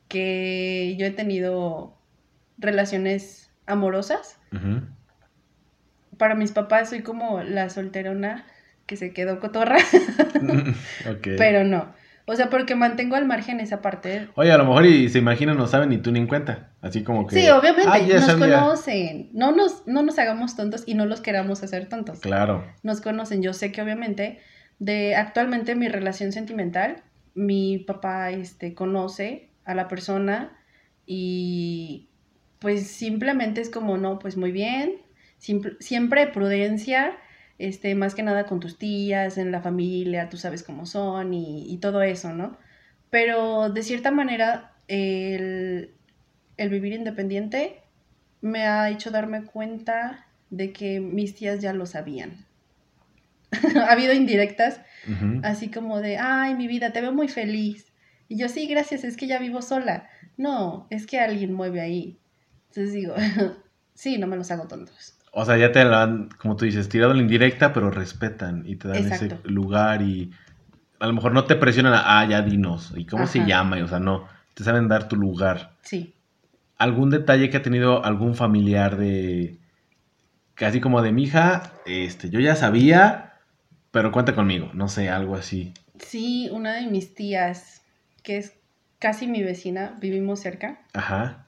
[0.08, 1.98] que yo he tenido
[2.58, 4.40] relaciones amorosas.
[6.18, 8.46] Para mis papás soy como la solterona
[8.86, 9.78] que se quedó cotorra,
[11.38, 11.94] pero no.
[12.28, 14.30] O sea, porque mantengo al margen esa parte.
[14.36, 16.72] Oye, a lo mejor y se imaginan, no saben ni tú ni en cuenta.
[16.82, 17.36] Así como que.
[17.40, 18.60] Sí, obviamente, "Ah, nos sabía".
[18.60, 19.30] conocen.
[19.34, 22.20] No nos, no nos hagamos tontos y no los queramos hacer tontos.
[22.22, 22.66] Claro.
[22.82, 23.44] nos conocen.
[23.44, 24.40] Yo sé que obviamente
[24.80, 27.04] de actualmente mi relación sentimental,
[27.36, 30.58] mi papá este conoce a la persona
[31.06, 32.10] y
[32.60, 34.94] pues simplemente es como no, pues muy bien,
[35.38, 37.14] simple- siempre prudencia,
[37.58, 41.72] este más que nada con tus tías, en la familia, tú sabes cómo son y,
[41.72, 42.58] y todo eso, ¿no?
[43.10, 45.96] Pero de cierta manera el,
[46.58, 47.82] el vivir independiente
[48.42, 52.46] me ha hecho darme cuenta de que mis tías ya lo sabían.
[53.76, 55.40] ha habido indirectas, Ujú.
[55.44, 57.94] así como de, ay, mi vida, te veo muy feliz.
[58.28, 60.10] Y yo, sí, gracias, es que ya vivo sola.
[60.38, 62.20] No, es que alguien mueve ahí.
[62.70, 63.16] Entonces digo,
[63.94, 65.15] sí, no me los hago tontos.
[65.38, 68.78] O sea, ya te la han, como tú dices, tirado la indirecta, pero respetan y
[68.78, 69.36] te dan Exacto.
[69.36, 70.32] ese lugar y
[70.98, 73.78] a lo mejor no te presionan a, ah, ya dinos, ¿y cómo se llama?
[73.78, 75.76] Y, o sea, no, te saben dar tu lugar.
[75.82, 76.16] Sí.
[76.78, 79.60] ¿Algún detalle que ha tenido algún familiar de,
[80.54, 83.34] casi como de mi hija, este, yo ya sabía,
[83.92, 85.74] pero cuenta conmigo, no sé, algo así.
[86.00, 87.82] Sí, una de mis tías,
[88.24, 88.54] que es
[89.00, 90.80] casi mi vecina, vivimos cerca.
[90.94, 91.48] Ajá,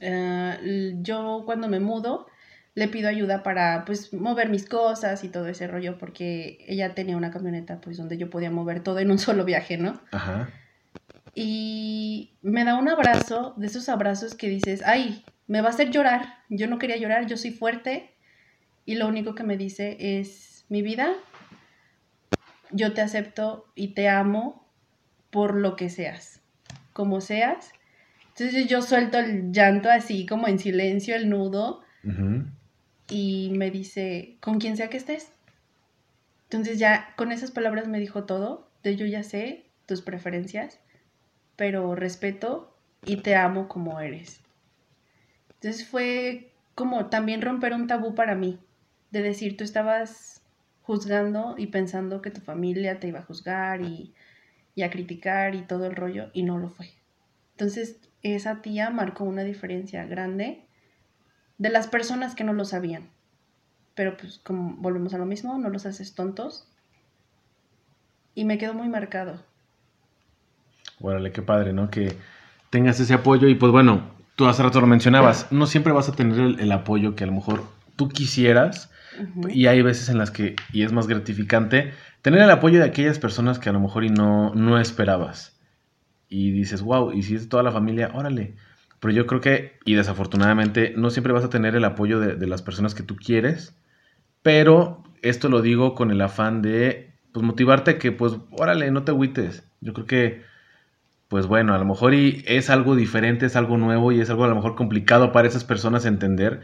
[0.00, 2.26] l- yo cuando me mudo
[2.74, 7.16] le pido ayuda para pues mover mis cosas y todo ese rollo porque ella tenía
[7.16, 10.00] una camioneta pues donde yo podía mover todo en un solo viaje, ¿no?
[10.12, 10.48] ajá,
[11.34, 15.90] Y me da un abrazo, de esos abrazos que dices, ay, me va a hacer
[15.90, 18.10] llorar, yo no quería llorar, yo soy fuerte
[18.86, 21.12] y lo único que me dice es, mi vida,
[22.70, 24.64] yo te acepto y te amo
[25.30, 26.40] por lo que seas,
[26.92, 27.72] como seas.
[28.28, 31.82] Entonces yo suelto el llanto así como en silencio, el nudo,
[33.10, 35.32] y me dice, con quien sea que estés.
[36.44, 40.80] Entonces ya con esas palabras me dijo todo, de yo ya sé tus preferencias,
[41.56, 44.40] pero respeto y te amo como eres.
[45.54, 48.58] Entonces fue como también romper un tabú para mí,
[49.10, 50.42] de decir, tú estabas
[50.82, 54.14] juzgando y pensando que tu familia te iba a juzgar y,
[54.74, 56.90] y a criticar y todo el rollo, y no lo fue.
[57.52, 60.64] Entonces esa tía marcó una diferencia grande
[61.60, 63.10] de las personas que no lo sabían.
[63.94, 66.66] Pero pues como volvemos a lo mismo, no los haces tontos.
[68.34, 69.42] Y me quedó muy marcado.
[71.00, 71.90] Órale, qué padre, ¿no?
[71.90, 72.16] Que
[72.70, 76.12] tengas ese apoyo y pues bueno, tú hace rato lo mencionabas, no siempre vas a
[76.12, 77.64] tener el, el apoyo que a lo mejor
[77.96, 78.90] tú quisieras
[79.50, 81.92] y hay veces en las que, y es más gratificante,
[82.22, 85.60] tener el apoyo de aquellas personas que a lo mejor y no, no esperabas.
[86.28, 88.54] Y dices, wow, y si es toda la familia, órale.
[89.00, 92.46] Pero yo creo que, y desafortunadamente, no siempre vas a tener el apoyo de, de
[92.46, 93.74] las personas que tú quieres,
[94.42, 99.12] pero esto lo digo con el afán de, pues, motivarte que, pues, órale, no te
[99.12, 99.64] agüites.
[99.80, 100.42] Yo creo que,
[101.28, 104.44] pues bueno, a lo mejor y es algo diferente, es algo nuevo y es algo
[104.44, 106.60] a lo mejor complicado para esas personas entender.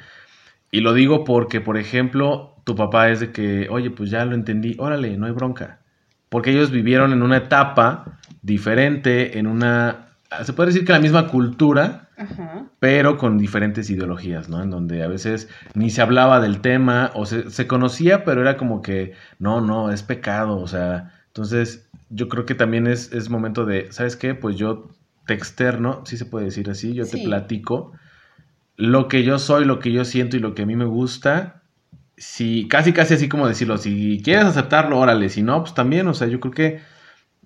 [0.72, 4.34] Y lo digo porque, por ejemplo, tu papá es de que, oye, pues ya lo
[4.34, 5.78] entendí, órale, no hay bronca.
[6.28, 10.08] Porque ellos vivieron en una etapa diferente, en una,
[10.42, 12.70] se puede decir que la misma cultura, Ajá.
[12.78, 14.62] pero con diferentes ideologías, ¿no?
[14.62, 18.56] En donde a veces ni se hablaba del tema o se, se conocía, pero era
[18.56, 23.30] como que, no, no, es pecado, o sea, entonces yo creo que también es, es
[23.30, 24.34] momento de, ¿sabes qué?
[24.34, 24.90] Pues yo
[25.26, 27.24] te externo, si se puede decir así, yo te Sí.
[27.24, 27.92] platico
[28.76, 31.62] lo que yo soy, lo que yo siento y lo que a mí me gusta.
[32.16, 36.14] Si, casi, casi así como decirlo, si quieres aceptarlo, órale, si no, pues también, o
[36.14, 36.80] sea, yo creo que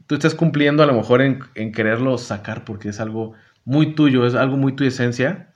[0.06, 4.26] tú estás cumpliendo a lo mejor en, en quererlo sacar porque es algo muy tuyo,
[4.26, 5.52] es algo muy tu esencia.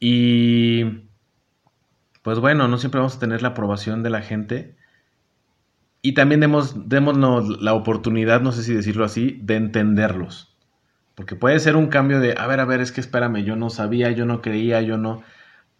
[0.00, 1.08] Y
[2.22, 4.76] pues bueno, no siempre vamos a tener la aprobación de la gente.
[6.02, 10.56] Y también demos, démonos la oportunidad, no sé si decirlo así, de entenderlos.
[11.14, 13.70] Porque puede ser un cambio de, a ver, a ver, es que espérame, yo no
[13.70, 15.22] sabía, yo no creía, yo no...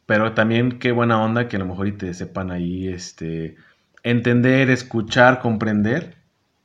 [0.07, 3.57] Pero también qué buena onda que a lo mejor y te sepan ahí, este,
[4.03, 6.17] entender, escuchar, comprender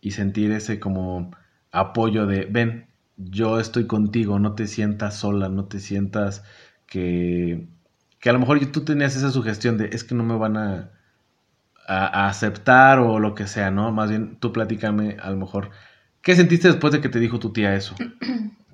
[0.02, 1.32] y sentir ese como
[1.72, 2.88] apoyo de, ven,
[3.30, 6.44] yo estoy contigo, no te sientas sola, no te sientas
[6.86, 7.68] que,
[8.20, 10.92] que a lo mejor tú tenías esa sugestión de, es que no me van a,
[11.88, 13.92] a, a aceptar o lo que sea, ¿no?
[13.92, 15.72] Más bien tú platícame a lo mejor,
[16.22, 17.96] ¿qué sentiste después de que te dijo tu tía eso?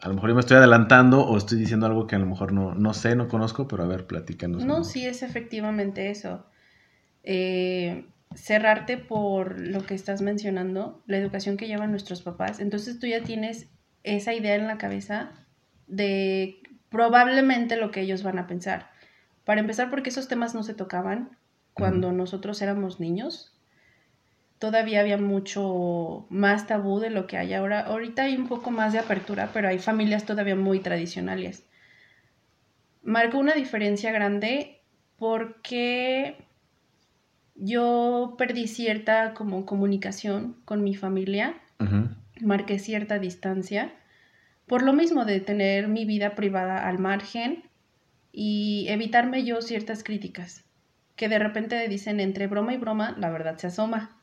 [0.01, 2.53] A lo mejor yo me estoy adelantando o estoy diciendo algo que a lo mejor
[2.53, 4.63] no, no sé, no conozco, pero a ver, platícanos.
[4.63, 6.45] No, sí es efectivamente eso.
[7.23, 12.59] Eh, cerrarte por lo que estás mencionando, la educación que llevan nuestros papás.
[12.59, 13.67] Entonces tú ya tienes
[14.03, 15.31] esa idea en la cabeza
[15.87, 18.89] de probablemente lo que ellos van a pensar.
[19.45, 21.37] Para empezar, porque esos temas no se tocaban
[21.73, 23.55] cuando nosotros éramos niños.
[24.59, 27.81] Todavía había mucho más tabú de lo que hay ahora.
[27.81, 31.65] Ahorita hay un poco más de apertura, pero hay familias todavía muy tradicionales.
[33.01, 34.81] Marcó una diferencia grande
[35.17, 36.37] porque
[37.55, 41.55] yo perdí cierta como comunicación con mi familia.
[42.41, 43.93] Marqué cierta distancia,
[44.65, 47.63] por lo mismo de tener mi vida privada al margen
[48.31, 50.65] y evitarme yo ciertas críticas,
[51.15, 54.21] que de repente dicen entre broma y broma, la verdad se asoma.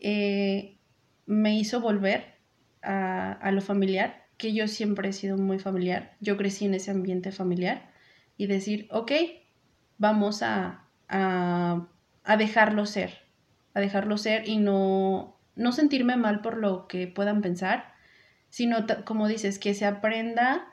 [0.00, 0.78] Eh,
[1.26, 2.34] me hizo volver
[2.82, 6.90] a, a lo familiar, que yo siempre he sido muy familiar, yo crecí en ese
[6.90, 7.92] ambiente familiar,
[8.36, 9.12] y decir, ok,
[9.98, 11.86] vamos a, a,
[12.24, 13.12] a dejarlo ser,
[13.74, 17.94] a dejarlo ser y no, no sentirme mal por lo que puedan pensar,
[18.48, 20.66] sino, como dices, que se aprenda,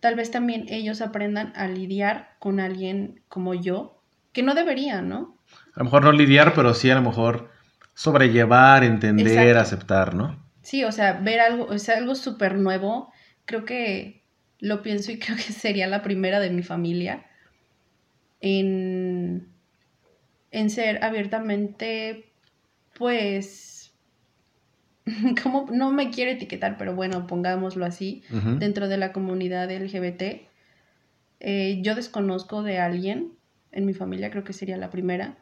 [0.00, 5.36] tal vez también ellos aprendan a lidiar con alguien como yo, que no deberían, ¿no?
[5.74, 7.50] A lo mejor no lidiar, pero sí a lo mejor
[7.94, 9.60] sobrellevar, entender, Exacto.
[9.60, 10.50] aceptar, ¿no?
[10.62, 13.12] Sí, o sea, ver algo, o sea, algo súper nuevo,
[13.44, 14.22] creo que
[14.58, 17.26] lo pienso y creo que sería la primera de mi familia
[18.40, 19.48] en,
[20.50, 22.32] en ser abiertamente,
[22.94, 23.69] pues,
[25.42, 28.22] como no me quiero etiquetar, pero bueno, pongámoslo así,
[28.58, 30.48] dentro de la comunidad LGBT.
[31.40, 33.32] Eh, yo desconozco de alguien
[33.72, 35.38] en mi familia, creo que sería la primera,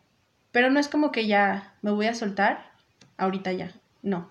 [0.53, 2.71] pero no es como que ya me voy a soltar
[3.17, 4.31] ahorita ya, no.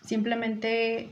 [0.00, 1.10] Simplemente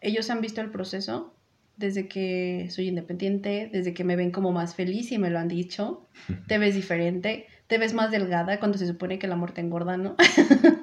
[0.00, 1.34] ellos han visto el proceso
[1.76, 5.48] desde que soy independiente, desde que me ven como más feliz y me lo han
[5.48, 6.06] dicho.
[6.46, 9.96] Te ves diferente, te ves más delgada cuando se supone que el amor te engorda,
[9.96, 10.14] ¿no?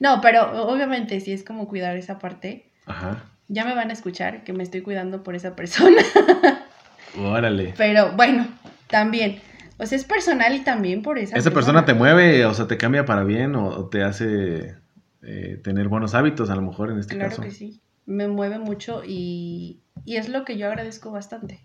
[0.00, 2.70] no, pero obviamente sí es como cuidar esa parte.
[2.86, 3.24] Ajá.
[3.48, 6.02] Ya me van a escuchar que me estoy cuidando por esa persona.
[7.18, 7.74] Órale.
[7.76, 8.46] Pero bueno,
[8.88, 9.40] también.
[9.78, 12.76] O sea, es personal y también por esa Esa persona te mueve, o sea, te
[12.76, 14.74] cambia para bien o, te hace
[15.22, 17.42] eh, tener buenos hábitos, a lo mejor en este Claro caso.
[17.42, 17.80] que sí.
[18.06, 21.60] Me mueve mucho y, y es lo que yo agradezco bastante.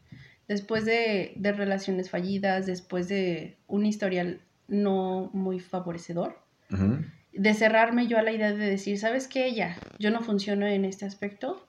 [0.47, 6.39] Después de, de relaciones fallidas, después de un historial no muy favorecedor,
[6.71, 6.99] Ujú.
[7.35, 9.45] De cerrarme yo a la idea de decir, ¿sabes qué?
[9.45, 11.67] Ella, yo no funciono en este aspecto.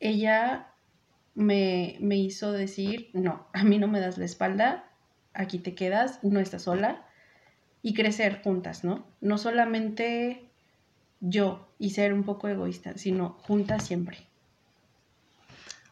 [0.00, 0.68] Ella
[1.34, 4.84] me, me hizo decir, no, a mí no me das la espalda,
[5.34, 7.06] aquí te quedas, no estás sola.
[7.84, 9.06] Y crecer juntas, ¿no?
[9.20, 10.48] No solamente
[11.20, 14.18] yo y ser un poco egoísta, sino juntas siempre.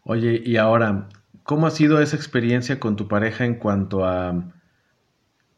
[0.04, 1.08] Oye, y ahora,
[1.42, 4.52] ¿cómo ha sido esa experiencia con tu pareja en cuanto a...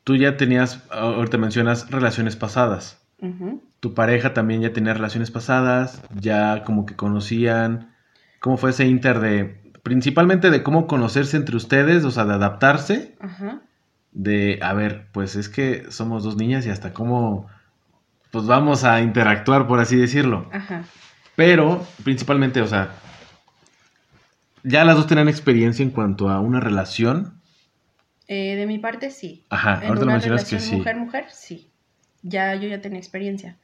[0.05, 3.01] Tú ya tenías, ahorita mencionas, relaciones pasadas.
[3.80, 7.94] Tu pareja también ya tenía relaciones pasadas, ya como que conocían.
[8.40, 9.61] ¿Cómo fue ese inter de...
[9.82, 13.62] Principalmente de cómo conocerse entre ustedes, o sea, de adaptarse, Ajá.
[14.12, 17.48] de, a ver, pues es que somos dos niñas y hasta cómo,
[18.30, 20.48] pues vamos a interactuar, por así decirlo.
[20.52, 20.85] Ajá.
[21.35, 22.90] Pero, principalmente, o sea,
[24.62, 27.40] ya las dos tenían experiencia en cuanto a una relación.
[28.28, 29.44] Eh, de mi parte, sí.
[29.50, 30.76] Ajá, en ahorita lo mencionas que sí.
[30.76, 31.71] mujer-mujer, sí.
[32.22, 33.56] Ya yo ya tenía experiencia.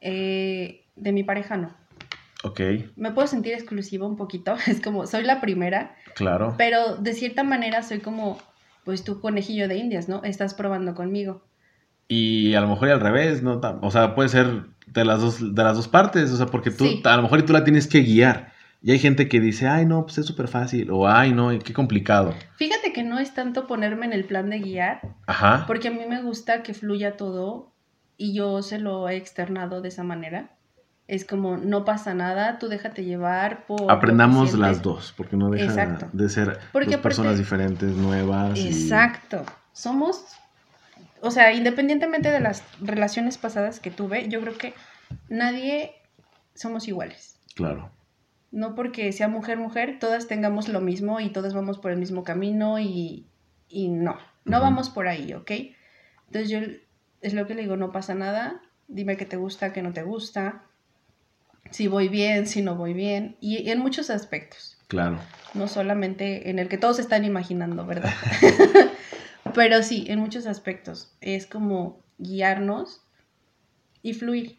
[0.00, 1.74] Eh, de mi pareja, no.
[2.44, 2.60] Ok,
[2.96, 4.54] Me puedo sentir exclusiva un poquito.
[4.66, 6.54] Es como, soy la primera, claro.
[6.58, 8.38] pero de cierta manera soy como,
[8.84, 10.22] pues tú conejillo de indias, ¿no?
[10.24, 11.44] Estás probando conmigo.
[12.08, 13.60] Y a lo mejor y al revés, ¿no?
[13.80, 16.84] O sea, puede ser de las dos, de las dos partes, o sea, porque tú,
[16.84, 17.00] Sí.
[17.04, 18.52] a lo mejor y tú la tienes que guiar.
[18.82, 21.72] Y hay gente que dice, ay, no, pues es súper fácil, o ay, no, qué
[21.72, 22.34] complicado.
[22.56, 26.00] Fíjate que no es tanto ponerme en el plan de guiar, Ajá, porque a mí
[26.08, 27.71] me gusta que fluya todo
[28.22, 30.50] y yo se lo he externado de esa manera.
[31.08, 33.90] Es como, no pasa nada, tú déjate llevar por...
[33.90, 36.08] aprendamos las dos, porque no deja Exacto.
[36.12, 38.56] de ser Porque dos aparte- personas diferentes, nuevas.
[38.58, 39.44] y- Exacto.
[39.72, 40.24] Somos,
[41.20, 44.74] o sea, independientemente de las relaciones pasadas que tuve, yo creo que
[45.28, 45.92] nadie
[46.54, 47.36] somos iguales.
[47.56, 47.90] Claro,
[48.52, 52.22] No porque sea mujer, mujer, todas tengamos lo mismo y todas vamos por el mismo
[52.22, 53.26] camino y,
[53.68, 55.50] y no, no vamos por ahí, ¿ok?
[56.26, 56.58] Entonces yo
[57.22, 60.02] es lo que le digo, no pasa nada, dime qué te gusta, qué no te
[60.02, 60.64] gusta,
[61.70, 65.18] si voy bien, si no voy bien, y en muchos aspectos claro.
[65.54, 68.12] no solamente en el que todos están imaginando, ¿verdad?
[69.54, 71.14] Pero sí, en muchos aspectos.
[71.20, 73.02] Es como guiarnos
[74.02, 74.58] y fluir.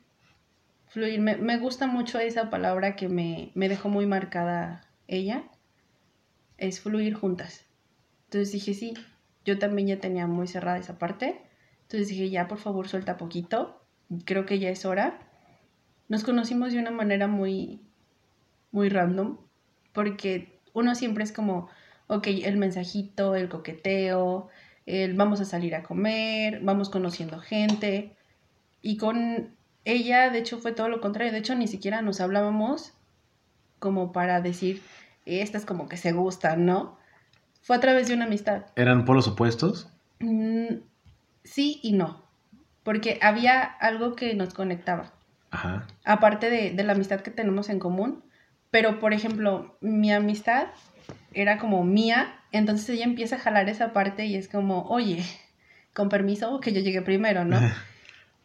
[0.88, 1.20] Fluir.
[1.20, 5.44] Me, me gusta mucho esa palabra que me, me dejó muy marcada ella.
[6.58, 7.66] Es fluir juntas.
[8.26, 8.94] Entonces dije, sí,
[9.46, 11.42] yo también ya tenía muy cerrada esa parte.
[11.94, 13.80] Entonces dije, ya, por favor, suelta poquito.
[14.26, 15.20] Creo que ya es hora.
[16.10, 17.82] Nos conocimos de una manera muy,
[18.72, 19.38] muy random
[19.92, 21.70] porque uno siempre es como,
[22.08, 24.50] ok, el mensajito, el coqueteo,
[24.88, 28.16] el vamos a salir a comer, vamos conociendo gente.
[28.82, 31.32] Y con ella, de hecho, fue todo lo contrario.
[31.32, 32.94] De hecho, ni siquiera nos hablábamos
[33.78, 34.82] como para decir,
[35.28, 36.98] estas como que se gustan, ¿no?
[37.62, 38.66] Fue a través de una amistad.
[38.76, 39.94] ¿Eran polos opuestos?
[40.20, 40.78] Mm,
[41.44, 42.24] sí y no,
[42.84, 45.14] porque había algo que nos conectaba.
[45.52, 48.24] Ajá, aparte de, de la amistad que tenemos en común,
[48.72, 50.68] pero por ejemplo, mi amistad
[51.34, 55.24] era como mía, entonces ella empieza a jalar esa parte y es como, oye,
[55.94, 57.60] con permiso, que yo llegué primero, ¿no?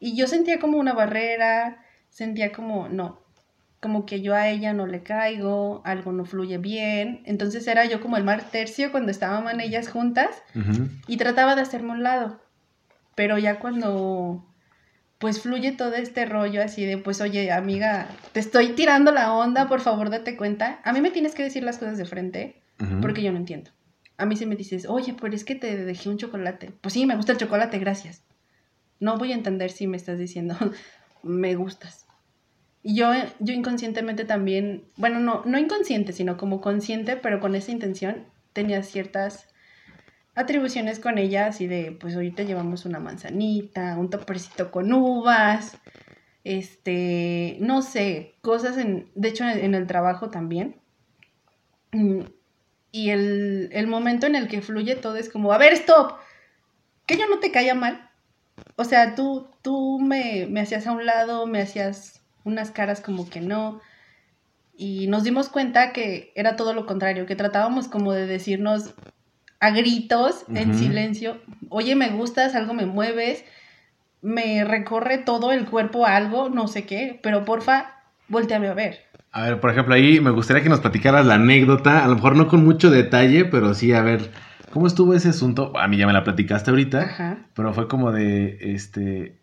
[0.01, 3.21] Y yo sentía como una barrera, sentía como, no,
[3.81, 8.01] como que yo a ella no le caigo, algo no fluye bien, entonces era yo
[8.01, 10.43] como el mar tercio cuando estaban ellas juntas
[11.07, 12.41] y trataba de hacerme un lado.
[13.19, 14.47] Pero ya cuando
[15.19, 19.67] pues fluye todo este rollo así de pues oye amiga, te estoy tirando la onda,
[19.67, 20.81] por favor date cuenta.
[20.85, 22.63] A mí me tienes que decir las cosas de frente
[23.03, 23.73] porque yo no entiendo.
[24.19, 26.71] A mí si me dices, oye, pero es que te dejé un chocolate.
[26.81, 28.23] Pues sí, me gusta el chocolate, gracias.
[29.01, 30.57] No voy a entender si me estás diciendo,
[31.25, 32.07] me gustas.
[32.85, 37.73] Y yo, yo inconscientemente también, bueno, no, no inconsciente, sino como consciente, pero con esa
[37.73, 39.48] intención, tenía ciertas
[40.39, 45.79] atribuciones con ella, así de, pues te llevamos una manzanita, un topercito con uvas,
[46.45, 50.81] este, no sé, cosas en, de hecho en, en el trabajo también.
[51.93, 52.23] Mm,
[52.93, 56.15] Y el, el momento en el que fluye todo es como, a ver, stop,
[57.07, 58.11] que yo no te caía mal.
[58.77, 63.29] O sea, tú, tú me, me hacías a un lado, me hacías unas caras como
[63.31, 63.81] que no.
[64.77, 68.95] Y nos dimos cuenta que era todo lo contrario, que tratábamos como de decirnos
[69.61, 73.45] a gritos, en silencio, oye, me gustas, algo me mueves,
[74.23, 77.97] me recorre todo el cuerpo algo, no sé qué, pero porfa,
[78.29, 79.01] volteame a ver.
[79.33, 82.37] A ver, por ejemplo, ahí me gustaría que nos platicaras la anécdota, a lo mejor
[82.37, 84.31] no con mucho detalle, pero sí, a ver,
[84.71, 85.77] ¿cómo estuvo ese asunto?
[85.77, 87.39] A mí ya me la platicaste ahorita, Ajá.
[87.55, 89.39] pero fue como de, este,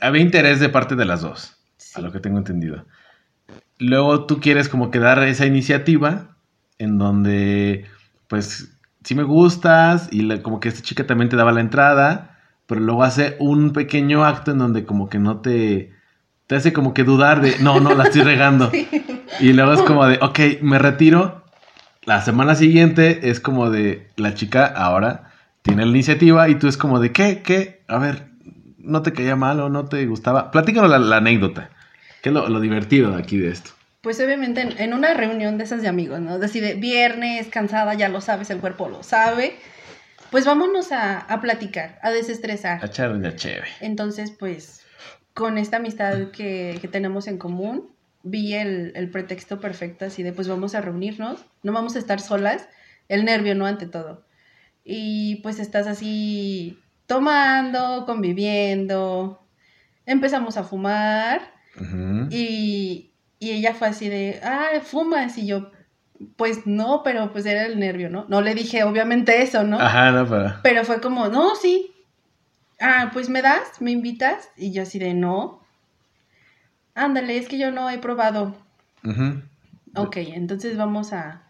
[0.00, 1.92] había interés de parte de las dos, Sí.
[1.96, 2.86] a lo que tengo entendido.
[3.78, 6.36] Luego tú quieres como que dar esa iniciativa
[6.78, 7.86] en donde,
[8.28, 12.38] pues, sí me gustas y la- como que esta chica también te daba la entrada,
[12.66, 15.92] pero luego hace un pequeño acto en donde como que no te,
[16.46, 18.70] te hace como que dudar de, no, no, la estoy regando.
[19.40, 21.42] Y luego es como de, ok, me retiro.
[22.04, 25.30] La semana siguiente es como de, la chica ahora
[25.62, 27.40] tiene la iniciativa y tú es como de, ¿qué?
[27.42, 27.82] ¿Qué?
[27.88, 28.26] A ver,
[28.78, 30.50] ¿no te caía mal o no te gustaba?
[30.50, 31.70] Platícanos la, la anécdota.
[32.22, 33.70] ¿Qué es lo, lo divertido de aquí de esto?
[34.02, 36.38] Pues obviamente en, en una reunión de esas de amigos, ¿no?
[36.38, 39.56] Decide, viernes, cansada, ya lo sabes, el cuerpo lo sabe.
[40.30, 42.82] Pues vámonos a, a platicar, a desestresar.
[42.82, 43.68] A echar una chévere.
[43.80, 44.82] Entonces, pues,
[45.34, 47.90] con esta amistad que, que tenemos en común,
[48.22, 52.20] vi el, el pretexto perfecto así de, pues vamos a reunirnos, no vamos a estar
[52.20, 52.68] solas,
[53.08, 53.66] el nervio, ¿no?
[53.66, 54.24] Ante todo.
[54.84, 59.46] Y pues estás así tomando, conviviendo,
[60.06, 61.52] empezamos a fumar
[62.30, 63.11] y,
[63.42, 65.72] y ella fue así de, ah, fumas, y yo,
[66.36, 68.24] pues no, pero pues era el nervio, ¿no?
[68.28, 69.80] No le dije obviamente eso, ¿no?
[69.80, 70.54] Ajá, no, pero.
[70.62, 71.90] Pero fue como, no, sí.
[72.80, 74.48] Ah, pues me das, me invitas.
[74.56, 75.60] Y yo así de, no.
[76.94, 78.54] Ándale, es que yo no he probado.
[79.02, 79.42] Ujú.
[79.96, 81.42] Ok, entonces vamos a,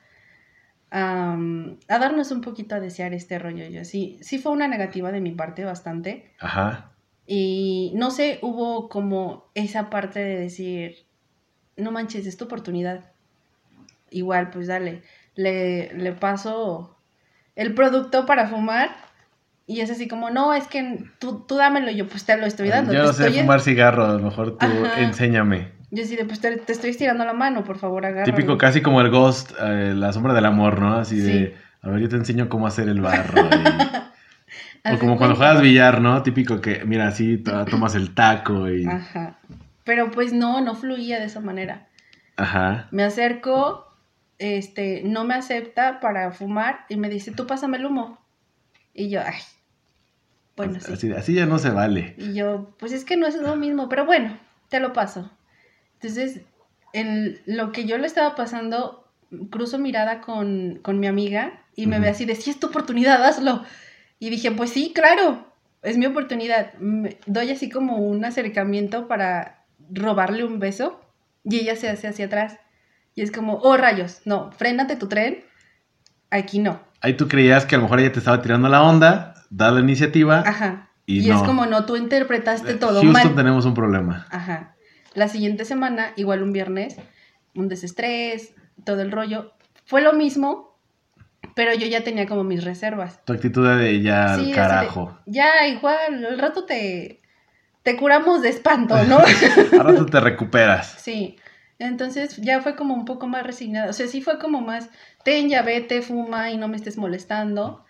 [0.90, 1.36] a,
[1.88, 3.68] a darnos un poquito a desear este rollo.
[3.68, 6.32] Yo sí, sí fue una negativa de mi parte bastante.
[6.40, 6.92] Ajá.
[7.26, 11.11] Y no sé, hubo como esa parte de decir,
[11.76, 13.00] no manches, es tu oportunidad.
[14.10, 15.02] Igual, pues dale,
[15.36, 16.96] le, le paso
[17.56, 18.90] el producto para fumar
[19.66, 22.44] y es así como, no, es que tú, tú dámelo, y yo pues te lo
[22.46, 22.92] estoy dando.
[22.92, 25.00] Yo no sé estoy- fumar cigarro, a lo mejor tú Ajá.
[25.00, 25.68] enséñame.
[25.90, 28.34] Yo de, pues te, te estoy estirando la mano, por favor, agárralo.
[28.34, 30.94] Típico casi como el Ghost, eh, la sombra del amor, ¿no?
[30.96, 31.54] Así de, Sí.
[31.82, 33.42] a ver, yo te enseño cómo hacer el barro.
[33.46, 33.48] y-
[34.84, 36.22] O de como cuando juegas billar, ¿no?
[36.24, 38.84] Típico que, mira, así to- tomas el taco y...
[38.84, 39.38] Ajá.
[39.84, 41.88] Pero pues no, no fluía de esa manera.
[42.36, 42.88] Ajá.
[42.90, 43.86] Me acerco,
[44.38, 48.18] este, no me acepta para fumar y me dice, tú pásame el humo.
[48.94, 49.40] Y yo, ay,
[50.56, 50.92] bueno, sí.
[50.92, 52.14] así, así ya no se vale.
[52.18, 55.30] Y yo, pues es que no es lo mismo, pero bueno, te lo paso.
[55.94, 56.42] Entonces,
[56.92, 59.08] en lo que yo le estaba pasando,
[59.50, 63.24] cruzo mirada con, con mi amiga y me ve así de, si es tu oportunidad,
[63.24, 63.64] hazlo.
[64.18, 65.46] Y dije, pues sí, claro,
[65.82, 66.74] es mi oportunidad.
[66.74, 69.61] Me- doy así como un acercamiento para
[69.92, 71.00] robarle un beso
[71.44, 72.58] y ella se hace hacia atrás.
[73.14, 75.44] Y es como, oh rayos, no, frénate tu tren,
[76.30, 76.80] aquí no.
[77.00, 79.80] Ahí tú creías que a lo mejor ella te estaba tirando la onda, da la
[79.80, 80.88] iniciativa Ajá.
[81.04, 81.36] y, Y, no.
[81.36, 83.34] es como, no, tú interpretaste todo Houston mal.
[83.34, 84.26] tenemos un problema.
[84.30, 84.76] Ajá.
[85.14, 86.96] La siguiente semana, igual un viernes,
[87.54, 89.52] un desestrés, todo el rollo.
[89.84, 90.78] Fue lo mismo,
[91.54, 93.22] pero yo ya tenía como mis reservas.
[93.26, 95.18] Tu actitud de ya Sí, así de- carajo.
[95.26, 97.20] Ya, igual, al rato te,
[97.82, 99.18] te curamos de espanto, ¿no?
[99.72, 100.94] Al rato te recuperas.
[100.98, 101.36] sí.
[101.78, 103.90] Entonces ya fue como un poco más resignada.
[103.90, 104.88] O sea, sí fue como más,
[105.24, 107.84] ten, ya vete, fuma y no me estés molestando.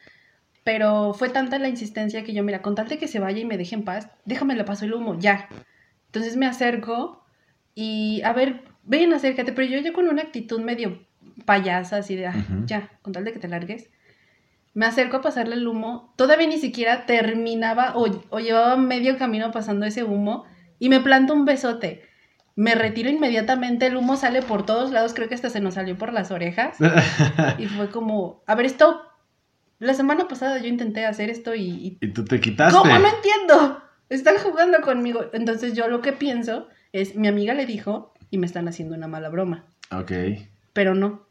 [0.64, 3.44] Pero fue tanta la insistencia que yo, mira, con tal de que se vaya y
[3.44, 5.48] me deje en paz, déjame le paso el humo, ya.
[6.06, 7.22] Entonces me acerco
[7.74, 11.04] y, a ver, ven, acércate, pero yo ya con una actitud medio
[11.44, 12.64] payasa, así de, "Ay, Ujú.
[12.66, 13.90] ya, con tal de que te largues.
[14.74, 19.50] Me acerco a pasarle el humo, todavía ni siquiera terminaba o, o llevaba medio camino
[19.52, 20.44] pasando ese humo
[20.78, 22.02] y me planto un besote.
[22.56, 25.96] Me retiro inmediatamente, el humo sale por todos lados, creo que hasta se nos salió
[25.98, 26.76] por las orejas.
[27.58, 29.02] Y fue como, a ver, esto,
[29.78, 31.62] la semana pasada yo intenté hacer esto y...
[31.68, 32.78] y- y tú te quitaste.
[32.78, 32.90] ¿Cómo?
[32.98, 33.82] No entiendo.
[34.08, 35.24] Están jugando conmigo.
[35.32, 39.08] Entonces yo lo que pienso es, mi amiga le dijo y me están haciendo una
[39.08, 39.64] mala broma.
[39.90, 40.12] Ok.
[40.74, 41.26] Pero no.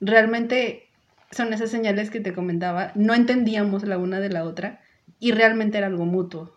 [0.00, 0.89] Realmente
[1.30, 2.92] son esas señales que te comentaba.
[2.94, 4.80] No entendíamos la una de la otra
[5.18, 6.56] y realmente era algo mutuo.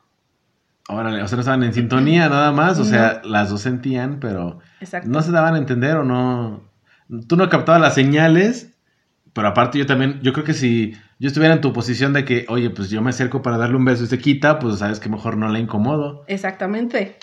[0.90, 4.60] Órale, o sea, no estaban en sintonía nada más, o sea, las dos sentían, pero
[4.82, 5.10] Exacto.
[5.10, 6.62] no se daban a entender o no.
[7.28, 8.74] Tú no captabas las señales,
[9.32, 12.46] pero aparte yo también, yo creo que si yo estuviera en tu posición de que,
[12.50, 15.08] oye, pues yo me acerco para darle un beso y se quita, pues sabes que
[15.08, 16.26] mejor no la incomodo.
[16.28, 17.16] Exactamente.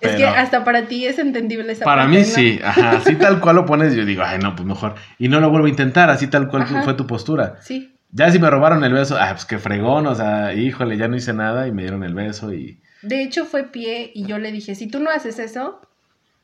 [0.00, 2.28] Es que hasta para ti es entendible esa Para parte, mí ¿no?
[2.28, 4.94] sí, ajá, así tal cual lo pones, yo digo, ay, no, pues mejor.
[5.18, 6.82] Y no lo vuelvo a intentar, así tal cual Ajá.
[6.82, 7.56] fue tu postura.
[7.62, 11.08] Sí, Ya si me robaron el beso, ah, pues qué fregón, o sea, híjole, ya
[11.08, 12.80] no hice nada y me dieron el beso y...
[13.02, 15.80] De hecho, fue pie y yo le dije, si tú no haces eso,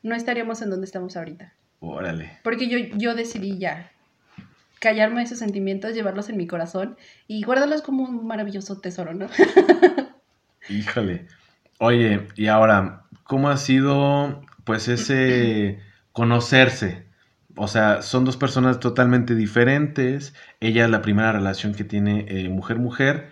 [0.02, 1.52] no estaríamos en donde estamos ahorita.
[1.80, 2.38] Órale.
[2.42, 3.90] Porque yo, yo decidí ya
[4.80, 6.96] callarme esos sentimientos, llevarlos en mi corazón
[7.28, 9.28] y guardarlos como un maravilloso tesoro, ¿no?
[10.68, 11.26] Híjole.
[11.78, 13.01] Oye, y ahora,
[13.32, 15.78] ¿cómo ha sido, pues, ese
[16.12, 17.06] conocerse?
[17.56, 20.34] O sea, son dos personas totalmente diferentes.
[20.60, 23.30] Ella es la primera relación que tiene eh, mujer-mujer.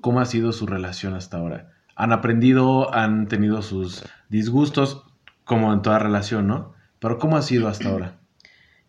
[0.00, 1.70] ¿Cómo ha sido su relación hasta ahora?
[1.96, 5.04] Han aprendido, han tenido sus disgustos,
[5.44, 6.72] como en toda relación, ¿no?
[6.98, 8.16] Pero ¿cómo ha sido hasta ahora?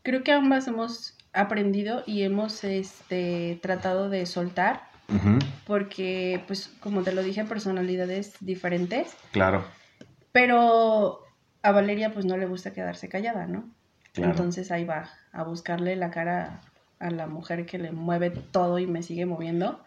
[0.02, 4.84] Creo que ambas hemos aprendido y hemos este, tratado de soltar
[5.68, 9.66] porque, pues, como te lo dije, personalidades diferentes, claro,
[10.34, 11.24] pero
[11.62, 13.74] a Valeria pues no le gusta quedarse callada, ¿no?
[14.12, 14.32] claro.
[14.32, 16.62] Entonces ahí va a buscarle la cara
[17.00, 19.82] a la mujer que le mueve todo y me sigue moviendo.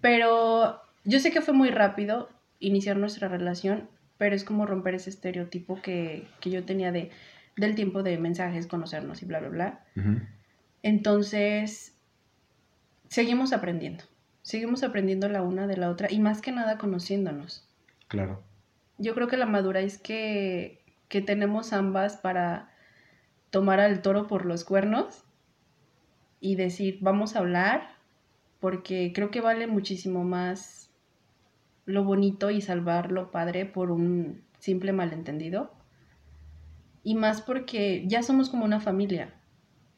[0.00, 2.28] Pero yo sé que fue muy rápido
[2.60, 7.10] iniciar nuestra relación, pero es como romper ese estereotipo que, que yo tenía de,
[7.56, 9.84] del tiempo de mensajes, conocernos y bla, bla, bla.
[10.82, 11.94] Entonces,
[13.08, 14.04] seguimos aprendiendo.
[14.42, 17.68] Seguimos aprendiendo la una de la otra y más que nada conociéndonos.
[18.08, 18.42] Claro.
[18.98, 22.70] Yo creo que la madurez que, que tenemos ambas para
[23.50, 25.24] tomar al toro por los cuernos
[26.40, 27.96] y decir, vamos a hablar,
[28.60, 30.90] porque creo que vale muchísimo más
[31.86, 35.72] lo bonito y salvar lo padre por un simple malentendido.
[37.02, 39.32] Y más porque ya somos como una familia.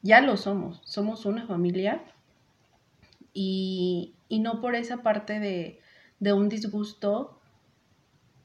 [0.02, 0.80] Ya lo somos.
[0.84, 2.04] Somos una familia.
[3.32, 5.80] Y, y no por esa parte de,
[6.20, 7.39] de un disgusto.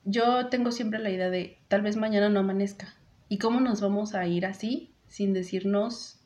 [0.05, 2.93] Yo tengo siempre la idea de tal vez mañana no amanezca.
[3.27, 6.19] ¿Y cómo nos vamos a ir así sin decirnos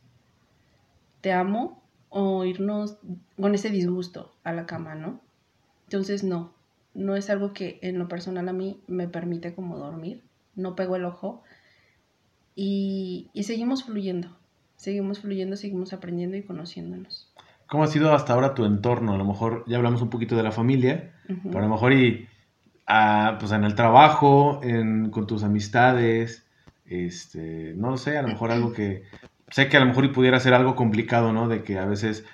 [1.21, 2.97] te amo o irnos
[3.39, 5.21] con ese disgusto a la cama, ¿no?
[5.85, 6.53] Entonces no,
[6.93, 10.23] no es algo que en lo personal a mí me permite como dormir,
[10.55, 11.43] no pego el ojo
[12.55, 14.37] y, y seguimos fluyendo,
[14.75, 17.31] seguimos fluyendo, seguimos aprendiendo y conociéndonos.
[17.67, 19.13] ¿Cómo ha sido hasta ahora tu entorno?
[19.13, 21.13] A lo mejor ya hablamos un poquito de la familia,
[21.43, 22.27] pero a lo mejor y
[23.39, 24.61] pues en el trabajo,
[25.11, 26.45] con tus amistades,
[26.85, 29.03] este, no lo sé, a lo mejor algo que
[29.49, 31.47] sé que a lo mejor pudiera ser algo complicado, ¿no?
[31.47, 32.25] De que a veces,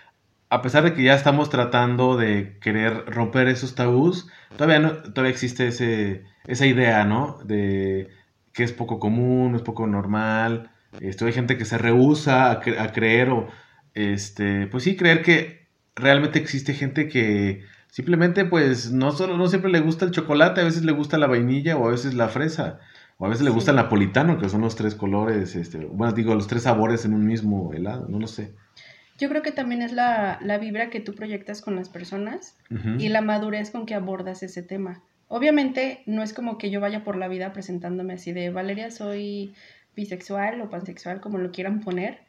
[0.49, 5.31] a pesar de que ya estamos tratando de querer romper esos tabús, todavía no, todavía
[5.31, 7.39] existe ese, esa idea, ¿no?
[7.45, 8.09] De
[8.53, 10.71] que es poco común, es poco normal.
[10.99, 13.49] Esto hay gente que se rehúsa a, cre- a creer o,
[13.93, 17.63] este, pues sí, creer que realmente existe gente que
[17.95, 21.27] simplemente, pues, no solo, no siempre le gusta el chocolate, a veces le gusta la
[21.27, 22.81] vainilla o a veces la fresa.
[23.17, 26.35] O a veces le gusta el napolitano, que son los tres colores, este, bueno, digo,
[26.35, 28.53] los tres sabores en un mismo helado, no lo sé.
[29.17, 32.57] Yo creo que también es la, la vibra que tú proyectas con las personas
[32.99, 35.01] y la madurez con que abordas ese tema.
[35.29, 39.53] Obviamente no es como que yo vaya por la vida presentándome así de Valeria soy
[39.95, 42.19] bisexual o pansexual, como lo quieran poner.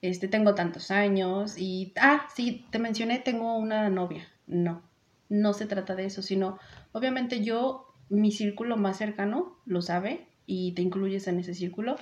[0.00, 4.26] Este, tengo tantos años y, ah, sí, te mencioné, tengo una novia.
[4.48, 4.82] No,
[5.32, 6.58] no se trata de eso, sino,
[6.92, 11.96] obviamente yo, mi círculo más cercano lo sabe y te incluyes en ese círculo.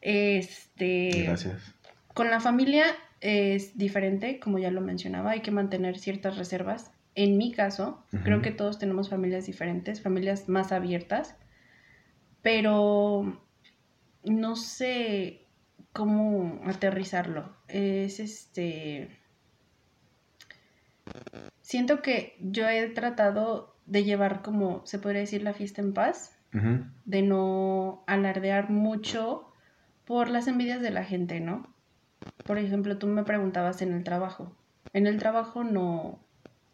[0.00, 1.74] Este, Gracias.
[2.14, 2.86] con la familia
[3.20, 6.92] es diferente, como ya lo mencionaba, hay que mantener ciertas reservas.
[7.14, 11.36] En mi caso, creo que todos tenemos familias diferentes, familias más abiertas,
[12.40, 13.42] pero
[14.24, 15.46] no sé
[15.92, 17.54] cómo aterrizarlo.
[17.68, 19.10] Es este...
[21.62, 26.32] Siento que yo he tratado de llevar como, se podría decir, la fiesta en paz
[27.04, 29.52] de no alardear mucho
[30.06, 31.66] por las envidias de la gente, ¿no?
[32.46, 34.56] Por ejemplo, tú me preguntabas en el trabajo.
[34.94, 36.18] En el trabajo no,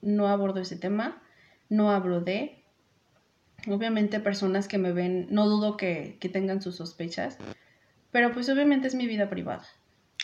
[0.01, 1.21] no abordo ese tema,
[1.69, 2.63] no hablo de.
[3.69, 7.39] Obviamente personas que me ven, no dudo que, que tengan sus sospechas,
[8.13, 9.65] pero pues obviamente es mi vida privada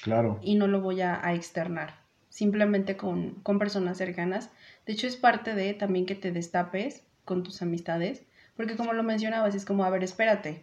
[0.02, 0.38] Claro.
[0.42, 1.97] y no lo voy a, a externar,
[2.28, 4.50] simplemente con, con personas cercanas.
[4.86, 8.24] De hecho, es parte de también que te destapes con tus amistades,
[8.56, 10.62] porque como lo mencionabas, es como, a ver, espérate,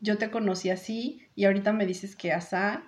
[0.00, 2.84] yo te conocí así y ahorita me dices que asá,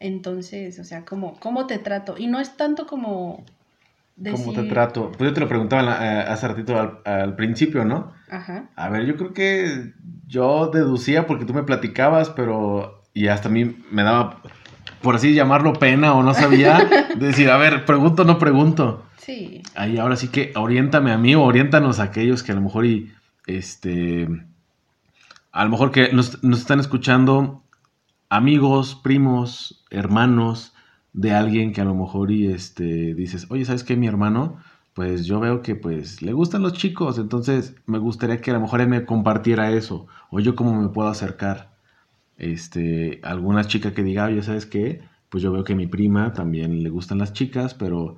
[0.00, 2.16] entonces, o sea, ¿cómo, cómo te trato?
[2.18, 3.44] Y no es tanto como
[4.16, 4.44] decir...
[4.44, 5.12] ¿Cómo te trato?
[5.12, 8.12] Pues yo te lo preguntaba eh, hace ratito al, al principio, ¿no?
[8.28, 9.92] Ajá, A ver, yo creo que
[10.26, 14.42] yo deducía porque tú me platicabas, pero y hasta a mí me daba,
[15.04, 16.78] por así llamarlo, pena o no sabía
[17.16, 19.04] de decir, a ver, pregunto o no pregunto.
[19.18, 22.62] sí, Ahí ahora sí que oriéntame a mí o oriéntanos a aquellos que a lo
[22.62, 23.12] mejor y
[23.46, 24.26] este
[25.52, 27.62] a lo mejor que nos, nos están escuchando
[28.28, 30.72] amigos, primos, hermanos
[31.12, 34.56] de alguien que a lo mejor y este dices, "Oye, ¿sabes qué, mi hermano?
[34.94, 38.60] Pues yo veo que pues le gustan los chicos, entonces me gustaría que a lo
[38.60, 41.73] mejor él me compartiera eso o yo cómo me puedo acercar
[42.38, 45.00] este, alguna chica que diga, oye, ¿sabes qué?
[45.28, 48.16] Pues yo veo que a mi prima también le gustan las chicas, pero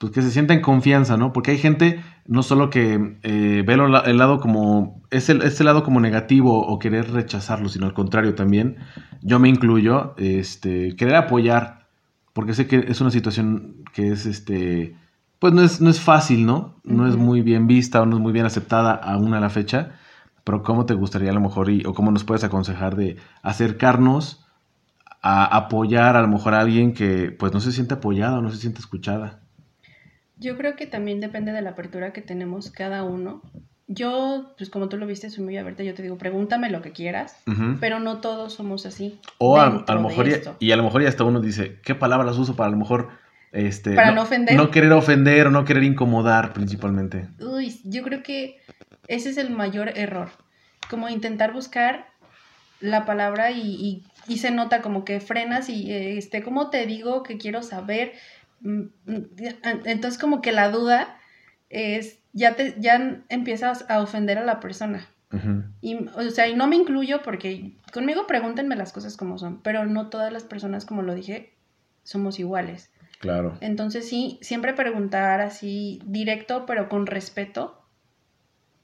[0.00, 1.34] pues que se sienta en confianza, ¿no?
[1.34, 5.82] Porque hay gente no solo que eh, ve el lado como, es el, este lado
[5.82, 8.78] como negativo o querer rechazarlo, sino al contrario también,
[9.20, 11.86] yo me incluyo, este, querer apoyar,
[12.32, 14.96] porque sé que es una situación que es, este,
[15.38, 16.76] pues no es, no es fácil, ¿no?
[16.82, 19.92] No es muy bien vista o no es muy bien aceptada aún a la fecha,
[20.44, 24.44] pero ¿cómo te gustaría a lo mejor y, o cómo nos puedes aconsejar de acercarnos
[25.22, 28.50] a apoyar a lo mejor a alguien que pues no se siente apoyada o no
[28.50, 29.40] se siente escuchada?
[30.38, 33.42] Yo creo que también depende de la apertura que tenemos cada uno.
[33.86, 35.82] Yo, pues como tú lo viste, soy muy abierta.
[35.82, 37.36] Yo te digo, pregúntame lo que quieras,
[37.80, 39.20] pero no todos somos así.
[39.38, 40.28] O a, a lo mejor
[40.60, 43.08] y, a lo mejor y hasta uno dice, ¿qué palabras uso para a lo mejor
[43.52, 44.56] este Para no ofender.
[44.56, 47.28] no querer ofender o no querer incomodar principalmente?
[47.40, 48.60] Uy, yo creo que
[49.10, 50.30] ese es el mayor error.
[50.88, 52.06] Como intentar buscar
[52.80, 56.86] la palabra y, y, y se nota como que frenas y, eh, este, ¿cómo te
[56.86, 58.12] digo que quiero saber?
[58.60, 59.24] Mm, mm,
[59.84, 61.18] Entonces como que la duda
[61.68, 65.06] es, ya, te, ya empiezas a ofender a la persona.
[65.80, 69.86] Y, o sea, y no me incluyo porque conmigo pregúntenme las cosas como son, pero
[69.86, 71.54] no todas las personas, como lo dije,
[72.02, 72.90] somos iguales.
[73.20, 73.56] Claro.
[73.60, 77.79] Entonces sí, siempre preguntar así directo, pero con respeto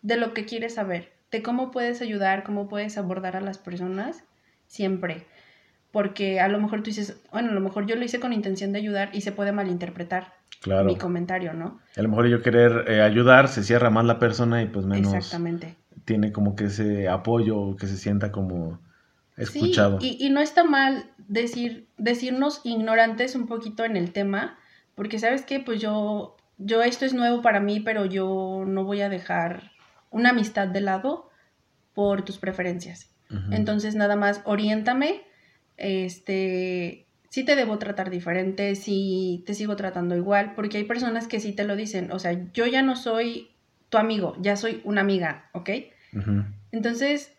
[0.07, 4.23] de lo que quieres saber, de cómo puedes ayudar, cómo puedes abordar a las personas,
[4.69, 5.27] siempre.
[5.91, 8.73] Porque a lo mejor tú dices, bueno, a lo mejor yo lo hice con intención
[8.73, 10.33] de ayudar y se puede malinterpretar
[10.63, 10.85] Claro.
[10.85, 11.81] mi comentario, ¿no?
[11.97, 15.13] A lo mejor yo querer eh, ayudar, se cierra más la persona y pues menos
[15.13, 15.75] Exactamente.
[16.05, 18.79] tiene como que ese apoyo, que se sienta como
[19.37, 20.01] escuchado.
[20.01, 24.57] Sí, y, y no está mal decir, decirnos ignorantes un poquito en el tema,
[24.95, 29.01] porque sabes que pues yo, yo esto es nuevo para mí, pero yo no voy
[29.01, 29.73] a dejar
[30.11, 31.31] una amistad de lado
[31.95, 33.11] por tus preferencias.
[33.53, 35.23] Entonces nada más oriéntame,
[35.77, 41.41] este, sí te debo tratar diferente, sí te sigo tratando igual, porque hay personas que
[41.41, 43.51] sí te lo dicen, o sea, yo ya no soy
[43.89, 45.71] tu amigo, ya soy una amiga, ¿ok?
[46.73, 47.33] Entonces,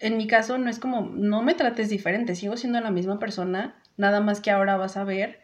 [0.00, 3.76] en mi caso no es como, no me trates diferente, sigo siendo la misma persona,
[3.96, 5.40] nada más que ahora vas a ver,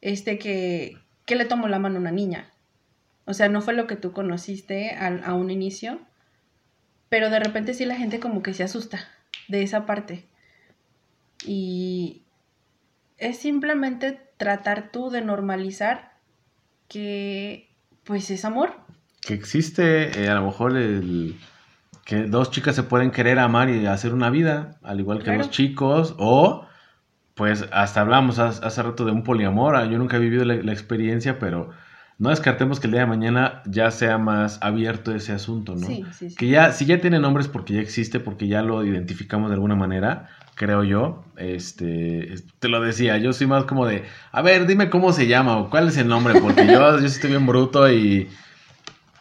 [0.00, 2.50] este, que, que le tomó la mano a una niña.
[3.24, 6.00] O sea, no fue lo que tú conociste al- a un inicio,
[7.12, 9.06] pero de repente sí la gente como que se asusta
[9.46, 10.24] de esa parte.
[11.44, 12.22] Y
[13.18, 16.14] es simplemente tratar tú de normalizar
[16.88, 17.68] que,
[18.04, 18.72] pues, es amor.
[19.20, 21.38] Que existe eh, a lo mejor el
[22.06, 25.40] que dos chicas se pueden querer amar y hacer una vida, al igual que Claro.
[25.40, 26.66] los chicos, o
[27.34, 30.54] pues hasta hablamos hace, hace rato de un poliamor, ah, yo nunca he vivido la,
[30.54, 31.72] la experiencia, pero
[32.22, 35.88] no descartemos que el día de mañana ya sea más abierto ese asunto, ¿no?
[35.88, 36.36] Sí, sí, sí.
[36.36, 39.74] Que ya, si ya tiene nombres porque ya existe, porque ya lo identificamos de alguna
[39.74, 41.24] manera, creo yo.
[41.36, 45.26] Este, es- te lo decía, yo soy más como de, a ver, dime cómo se
[45.26, 48.28] llama o cuál es el nombre, porque yo, yo estoy bien bruto y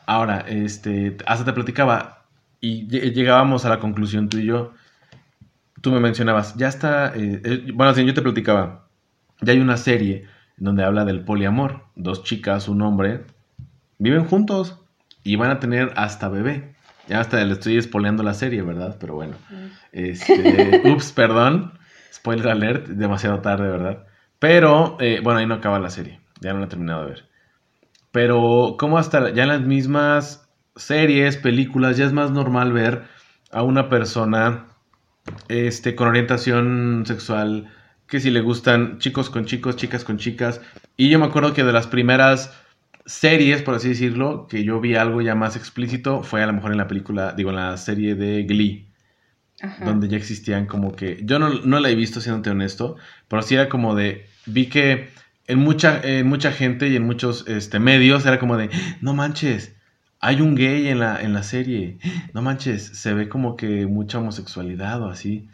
[0.06, 2.26] ahora, este, hasta te platicaba
[2.60, 4.74] y lle- llegábamos a la conclusión tú y yo.
[5.82, 8.88] Tú me mencionabas, ya está, eh, eh, bueno, sí, yo te platicaba,
[9.41, 10.28] ya hay una serie
[10.62, 13.26] donde habla del poliamor, dos chicas, un hombre,
[13.97, 14.80] viven juntos
[15.24, 16.76] y van a tener hasta bebé.
[17.07, 18.95] Ya hasta le estoy spoileando la serie, ¿verdad?
[18.99, 19.34] Pero bueno.
[19.91, 21.74] Este, ups, perdón.
[22.14, 24.05] Spoiler alert, demasiado tarde, ¿verdad?
[24.38, 26.22] Pero, eh, bueno, ahí no acaba la serie.
[26.41, 27.26] Ya no la he terminado de ver.
[28.12, 33.05] Pero, como hasta ya en las mismas series, películas, ya es más normal ver
[33.51, 34.68] a una persona
[35.47, 37.72] este, con orientación sexual,
[38.12, 40.59] que si le gustan chicos con chicos, chicas con chicas.
[40.97, 42.51] Y yo me acuerdo que de las primeras
[43.05, 46.74] series, por así decirlo, que yo vi algo ya más explícito, fue a lo mejor
[46.74, 48.89] en la película, digo, en la serie de Glee,
[49.62, 49.86] Ajá.
[49.86, 52.97] donde ya existían como que, yo no, no la he visto, siéndote honesto,
[53.30, 55.07] pero sí era como de, vi que
[55.47, 59.74] en mucha, en mucha gente y en muchos este, medios era como de, no manches,
[60.20, 61.97] hay un gay en la, en la serie,
[62.34, 65.47] no manches, se ve como que mucha homosexualidad o así,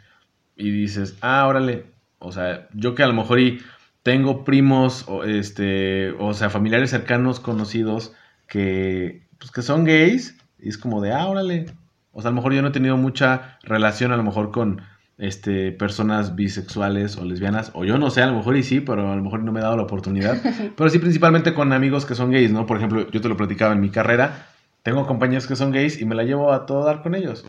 [0.56, 3.60] y dices, ah, órale, o sea, yo que a lo mejor y
[4.02, 8.12] tengo primos, o, este, o sea, familiares cercanos, conocidos,
[8.46, 11.66] que, pues, que son gays, y es como de, ah, órale,
[12.12, 14.82] o sea, a lo mejor yo no he tenido mucha relación a lo mejor con
[15.18, 19.12] este, personas bisexuales o lesbianas, o yo no sé, a lo mejor y sí, pero
[19.12, 20.40] a lo mejor no me he dado la oportunidad.
[20.76, 22.66] pero sí, principalmente con amigos que son gays, ¿no?
[22.66, 24.46] Por ejemplo, yo te lo platicaba en mi carrera,
[24.82, 27.44] tengo compañeros que son gays y me la llevo a todo dar con ellos.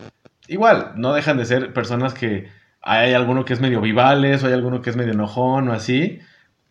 [0.46, 2.48] Igual, no dejan de ser personas que
[2.82, 6.20] hay alguno que es medio vivales, o hay alguno que es medio enojón o así,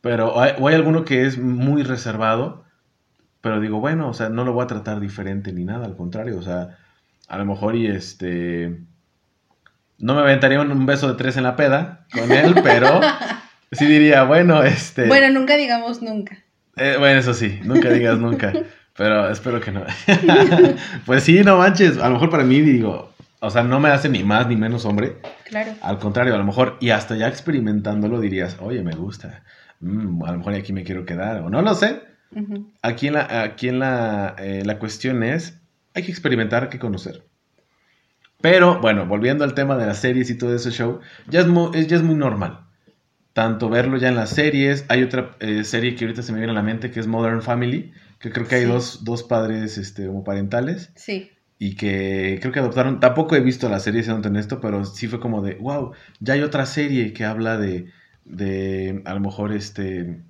[0.02, 2.66] pero o hay, o hay alguno que es muy reservado,
[3.42, 6.38] pero digo, bueno, o sea, no lo voy a tratar diferente ni nada, al contrario,
[6.38, 6.78] o sea,
[7.28, 8.82] a lo mejor y este...
[9.98, 13.02] No me aventaría un, un beso de tres en la peda con él, pero
[13.72, 15.08] sí diría, bueno, este...
[15.08, 16.44] Bueno, nunca digamos nunca.
[16.76, 18.54] Eh, bueno, eso sí, nunca digas nunca,
[18.96, 19.84] pero espero que no.
[21.06, 24.10] pues sí, no manches, a lo mejor para mí digo, o sea, no me hace
[24.10, 25.74] ni más ni menos hombre, Claro.
[25.82, 29.44] al contrario, a lo mejor, y hasta ya experimentándolo dirías, oye, me gusta,
[29.82, 32.02] Mm, a lo mejor aquí me quiero quedar, o no lo sé.
[32.82, 35.58] Aquí en la, aquí en la, eh, la cuestión es,
[35.94, 37.24] hay que experimentar, hay que conocer.
[38.42, 41.72] Pero, bueno, volviendo al tema de las series y todo ese show, ya es muy,
[41.78, 42.66] es, ya es muy normal.
[43.34, 46.52] Tanto verlo ya en las series, hay otra eh, serie que ahorita se me viene
[46.52, 48.68] a la mente que es Modern Family, que creo que hay Sí.
[48.68, 51.32] dos, dos padres este, homoparentales Sí.
[51.62, 55.20] Y que creo que adoptaron, tampoco he visto la serie, siendo honesto, pero sí fue
[55.20, 55.92] como de, wow,
[56.22, 57.92] ya hay otra serie que habla de,
[58.24, 60.22] de a lo mejor, este,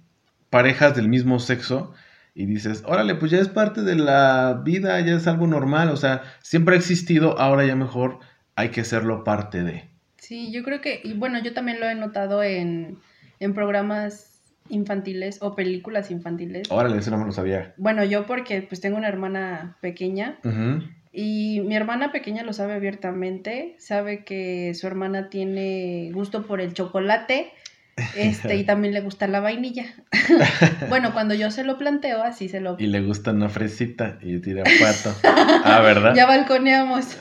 [0.50, 1.94] parejas del mismo sexo
[2.34, 5.98] y dices, órale, pues ya es parte de la vida, ya es algo normal, o
[5.98, 8.20] sea, siempre ha existido, ahora ya mejor
[8.56, 9.88] hay que hacerlo parte de.
[10.18, 12.98] Sí, yo creo que, y bueno, yo también lo he notado en,
[13.40, 16.72] en programas infantiles o películas infantiles.
[16.72, 17.76] Órale, eso no me lo sabía.
[17.78, 20.84] Bueno, yo porque pues tengo una hermana pequeña Ujú.
[21.12, 26.74] Y mi hermana pequeña lo sabe abiertamente, sabe que su hermana tiene gusto por el
[26.74, 27.52] chocolate,
[28.16, 29.86] este, y también le gusta la vainilla.
[30.90, 32.78] bueno, cuando yo se lo planteo, así se lo...
[32.80, 35.14] Y le gusta una fresita y tira pato.
[35.66, 36.16] Ah, ¿verdad?
[36.16, 37.18] Ya balconeamos.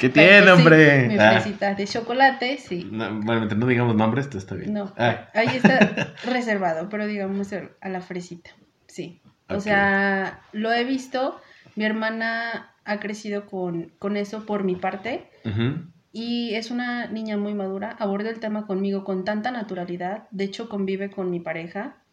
[0.00, 1.08] ¿Qué Pero tiene, sí, hombre?
[1.08, 1.32] Mi Ah.
[1.40, 2.86] fresita de chocolate, sí.
[2.90, 4.74] No, bueno, no digamos nombres, esto está bien.
[4.74, 7.50] No, Ah, ahí está reservado, pero digamos
[7.80, 8.50] a la fresita,
[8.86, 9.20] sí.
[9.48, 11.40] O sea, lo he visto,
[11.76, 15.90] mi hermana ha crecido con, con eso por mi parte ujú.
[16.12, 20.68] y es una niña muy madura, aborda el tema conmigo con tanta naturalidad, de hecho
[20.68, 22.04] convive con mi pareja,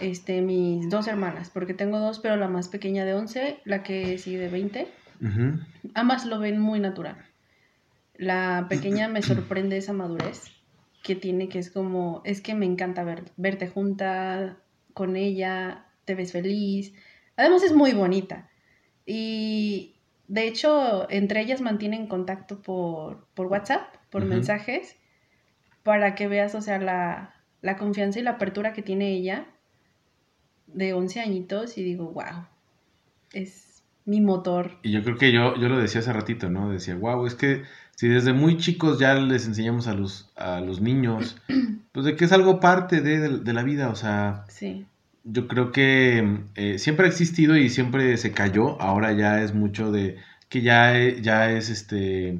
[0.00, 4.18] este, mis dos hermanas, porque tengo dos, pero la más pequeña de 11, la que
[4.18, 4.88] sigue de 20,
[5.20, 5.58] Ujú.
[5.94, 7.16] ambas lo ven muy natural.
[8.14, 10.52] La pequeña me sorprende esa madurez
[11.02, 14.58] que tiene, que es como, es que me encanta ver, verte junta
[14.94, 16.92] con ella, te ves feliz.
[17.36, 18.50] Además es muy bonita.
[19.06, 19.94] Y
[20.28, 24.96] de hecho, entre ellas mantienen contacto por, por WhatsApp, por mensajes,
[25.82, 29.46] para que veas, o sea, la, la confianza y la apertura que tiene ella
[30.66, 32.46] de 11 añitos y digo, wow,
[33.32, 34.78] es mi motor.
[34.82, 36.70] Y yo creo que yo, yo lo decía hace ratito, ¿no?
[36.70, 37.62] Decía, wow, es que
[37.96, 41.36] si desde muy chicos ya les enseñamos a los, a los niños,
[41.92, 44.86] pues de que es algo parte de, de- de la vida, o sea, Sí.
[45.24, 49.92] Yo creo que eh, siempre ha existido y siempre se cayó, ahora ya es mucho
[49.92, 50.16] de
[50.48, 52.38] que ya, e- ya es este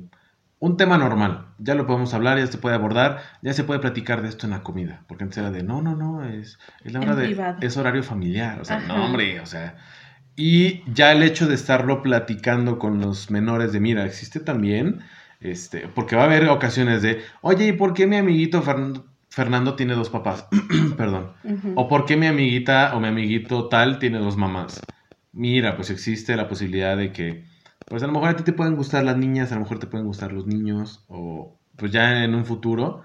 [0.59, 4.23] un tema normal, ya lo podemos hablar, ya se puede abordar, ya se puede platicar
[4.23, 7.01] de esto en la comida, porque antes era de, no, no, no, es, es la
[7.01, 7.59] En hora de, privado.
[7.61, 9.77] es horario familiar, o sea, no, hombre, o sea,
[10.37, 15.01] y ya el hecho de estarlo platicando con los menores de, mira, existe también,
[15.41, 19.77] este, porque va a haber ocasiones de, oye, ¿y por qué mi amiguito Fern- Fernando
[19.77, 20.47] tiene dos papás?
[20.99, 21.33] Perdón.
[21.75, 24.87] ¿O por qué mi amiguita o mi amiguito tal tiene dos mamás?
[25.33, 27.45] Mira, pues existe la posibilidad de que,
[27.89, 29.87] pues a lo mejor a ti te pueden gustar las niñas, a lo mejor te
[29.87, 33.03] pueden gustar los niños, o pues ya en un futuro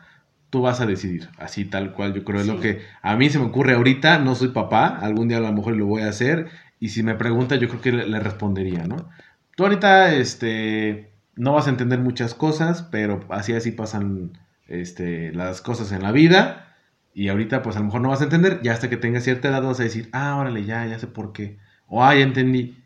[0.50, 2.14] tú vas a decidir, así tal cual.
[2.14, 5.30] Yo creo es lo que a mí se me ocurre ahorita, no soy papá, algún
[5.30, 6.48] día a lo mejor lo voy a hacer,
[6.80, 9.10] y si me pregunta yo creo que le, le respondería, ¿no?
[9.56, 14.38] Tú ahorita, este, no vas a entender muchas cosas, pero así así pasan,
[14.68, 16.76] este, las cosas en la vida.
[17.14, 19.48] Y ahorita, pues a lo mejor no vas a entender, ya hasta que tengas cierta
[19.48, 21.58] edad vas a decir, ah, órale, ya, ya sé por qué.
[21.88, 22.78] O, ah, ya entendí.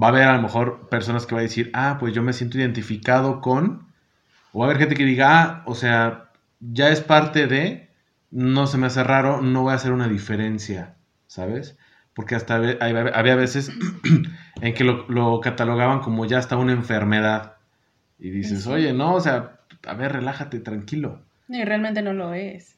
[0.00, 2.32] Va a haber a lo mejor personas que va a decir, ah, pues yo me
[2.32, 3.86] siento identificado con.
[4.52, 6.30] O va a haber gente que diga, ah, o sea,
[6.60, 7.90] ya es parte de,
[8.30, 11.78] no se me hace raro, no voy a hacer una diferencia, ¿sabes?
[12.14, 13.70] Porque hasta había veces
[14.60, 17.56] en que lo, lo catalogaban como ya hasta una enfermedad.
[18.18, 21.25] Y dices, oye, no, o sea, a ver, relájate, tranquilo.
[21.48, 22.76] Y realmente no lo es.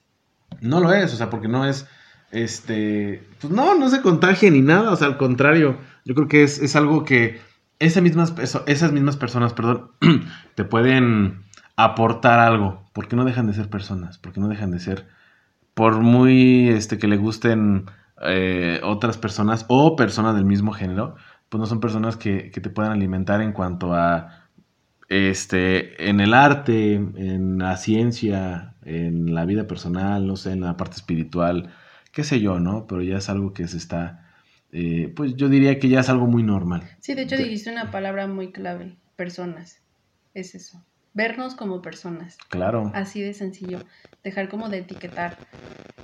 [0.60, 1.86] No lo es, o sea, porque no es,
[2.30, 6.42] este, pues no, no se contagia ni nada, o sea, al contrario, yo creo que
[6.42, 7.40] es, es algo que
[7.78, 8.34] esas mismas,
[8.66, 9.92] esas mismas personas, perdón,
[10.54, 11.44] te pueden
[11.76, 15.06] aportar algo, porque no dejan de ser personas, porque no dejan de ser,
[15.74, 17.86] por muy, este, que le gusten
[18.22, 21.14] eh, otras personas o personas del mismo género,
[21.48, 24.47] pues no son personas que, que te puedan alimentar en cuanto a,
[25.08, 30.76] este, en el arte, en la ciencia, en la vida personal, no sé, en la
[30.76, 31.72] parte espiritual,
[32.12, 32.86] qué sé yo, ¿no?
[32.86, 34.26] Pero ya es algo que se está,
[34.72, 36.82] eh, pues yo diría que ya es algo muy normal.
[37.00, 39.82] Sí, de hecho De- dijiste una palabra muy clave, personas.
[40.34, 40.84] Es eso.
[41.14, 42.36] Vernos como personas.
[42.48, 42.92] Claro.
[42.94, 43.80] Así de sencillo.
[44.22, 45.38] Dejar como de etiquetar.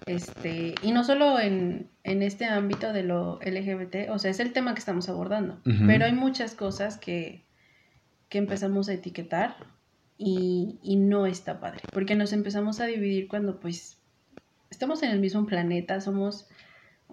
[0.06, 4.52] Este, y no solo en, en este ámbito de lo LGBT, o sea, es el
[4.52, 5.60] tema que estamos abordando.
[5.86, 7.43] Pero hay muchas cosas que,
[8.28, 9.56] que empezamos a etiquetar
[10.18, 11.80] y, y no está padre.
[11.92, 13.98] Porque nos empezamos a dividir cuando pues
[14.70, 16.48] estamos en el mismo planeta, somos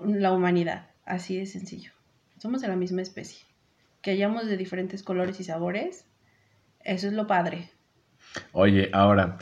[0.03, 1.91] la humanidad, así de sencillo.
[2.37, 3.45] Somos de la misma especie.
[4.01, 6.05] Que hayamos de diferentes colores y sabores,
[6.83, 7.69] eso es lo padre.
[8.51, 9.37] Oye, ahora,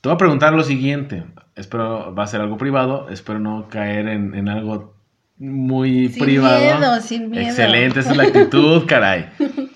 [0.00, 1.24] te voy a preguntar lo siguiente.
[1.54, 4.94] Espero va a ser algo privado, espero no caer en, en algo
[5.38, 6.60] muy Sin privado.
[6.60, 7.46] miedo, sin miedo.
[7.46, 9.30] Excelente, esa es la actitud, caray.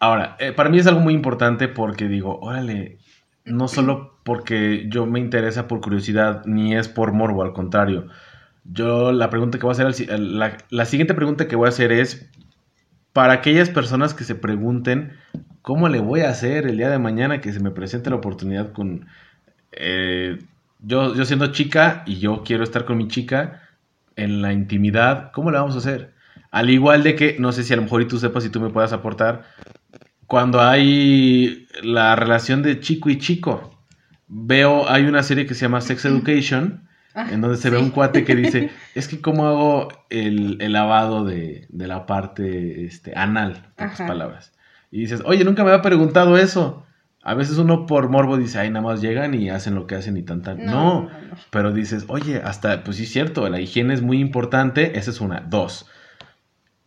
[0.00, 2.98] Ahora, eh, para mí es algo muy importante porque digo, órale,
[3.44, 8.06] no solo porque yo me interesa por curiosidad, ni es por morbo, al contrario.
[8.64, 11.66] Yo la pregunta que voy a hacer, al si- la, la siguiente pregunta que voy
[11.66, 12.30] a hacer es,
[13.12, 15.14] para aquellas personas que se pregunten,
[15.62, 18.72] ¿cómo le voy a hacer el día de mañana que se me presente la oportunidad
[18.72, 19.06] con...
[19.72, 20.38] eh,
[20.80, 23.62] yo, yo siendo chica y yo quiero estar con mi chica
[24.16, 26.14] en la intimidad, ¿cómo le vamos a hacer?
[26.50, 28.60] Al igual de que, no sé si a lo mejor y tú sepas si tú
[28.60, 29.44] me puedas aportar,
[30.26, 33.74] cuando hay la relación de chico y chico.
[34.28, 36.84] Veo, hay una serie que se llama Sex Education,
[37.14, 40.72] Ah, en donde se ve un cuate que dice, es que cómo hago el, el
[40.72, 44.06] lavado de, de la parte este, anal, en Ajá.
[44.06, 44.52] palabras.
[44.92, 46.86] Y dices, oye, nunca me había preguntado eso.
[47.22, 50.16] A veces uno por morbo dice, ay, nada más llegan y hacen lo que hacen
[50.16, 50.58] y tan tan.
[50.64, 51.36] No, No, no, no.
[51.50, 55.20] pero dices, oye, hasta, pues sí es cierto, la higiene es muy importante, esa es
[55.20, 55.40] una.
[55.40, 55.86] Dos,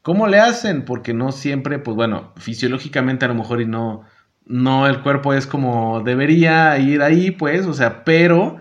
[0.01, 0.85] ¿cómo le hacen?
[0.85, 4.03] Porque no siempre, pues bueno, fisiológicamente a lo mejor y no,
[4.45, 8.59] no el cuerpo es como debería ir ahí, pues, o sea, pero,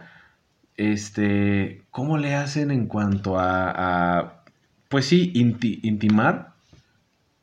[0.76, 4.45] este, ¿cómo le hacen en cuanto a, a,
[4.88, 6.55] pues sí, inti- intimar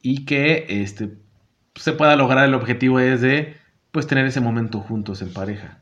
[0.02, 1.18] y que, este,
[1.76, 3.58] se pueda lograr el objetivo es de,
[3.92, 5.80] pues, tener ese momento juntos en pareja?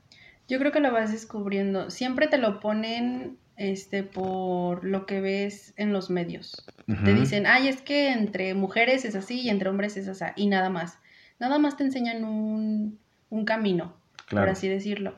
[0.47, 1.89] Yo creo que lo vas descubriendo.
[1.89, 6.65] Siempre te lo ponen este por lo que ves en los medios.
[7.03, 10.47] Te dicen, ay, es que entre mujeres es así y entre hombres es así, y
[10.47, 10.99] nada más.
[11.39, 12.99] Nada más te enseñan un,
[13.29, 13.95] un camino,
[14.27, 14.45] Claro.
[14.45, 15.17] por así decirlo.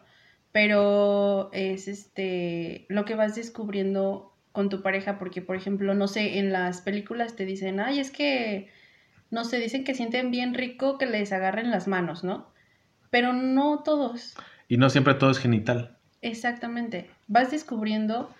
[0.51, 6.39] Pero es este lo que vas descubriendo con tu pareja, porque por ejemplo, no sé,
[6.39, 8.69] en las películas te dicen, ay, es que,
[9.29, 12.51] no sé, dicen que sienten bien rico que les agarren las manos, ¿no?
[13.11, 14.35] Pero no todos.
[14.67, 15.97] Y no siempre todo es genital.
[16.21, 17.09] Exactamente.
[17.27, 18.33] Vas descubriendo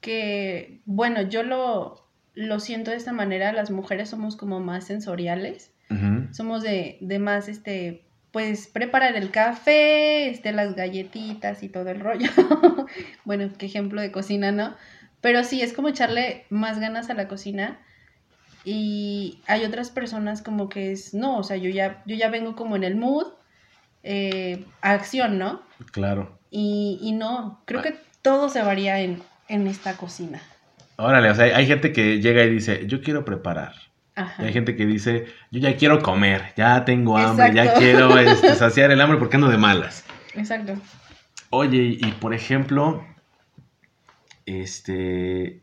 [0.00, 5.72] que, bueno, yo lo, lo siento de esta manera, las mujeres somos como más sensoriales,
[6.32, 12.00] somos de, de más, este, pues preparar el café, este, las galletitas y todo el
[12.00, 12.28] rollo.
[13.24, 14.74] bueno, qué ejemplo de cocina, ¿no?
[15.20, 17.78] Pero sí, es como echarle más ganas a la cocina.
[18.64, 22.56] Y hay otras personas como que es, no, o sea, yo ya, yo ya vengo
[22.56, 23.28] como en el mood,
[24.02, 25.62] eh, acción, ¿no?
[25.92, 26.36] Claro.
[26.50, 27.94] Y, y no, creo que
[28.24, 30.40] todo se varía en, en esta cocina.
[30.96, 33.74] Órale, o sea, hay- gente que llega y dice, yo quiero preparar.
[34.16, 34.42] Ajá.
[34.42, 38.54] Y hay gente que dice, yo ya quiero comer, ya tengo hambre, ya quiero este,
[38.54, 40.04] saciar el hambre porque ando de malas.
[40.34, 40.74] Exacto.
[41.50, 43.04] Oye, y, y por ejemplo,
[44.46, 45.60] este,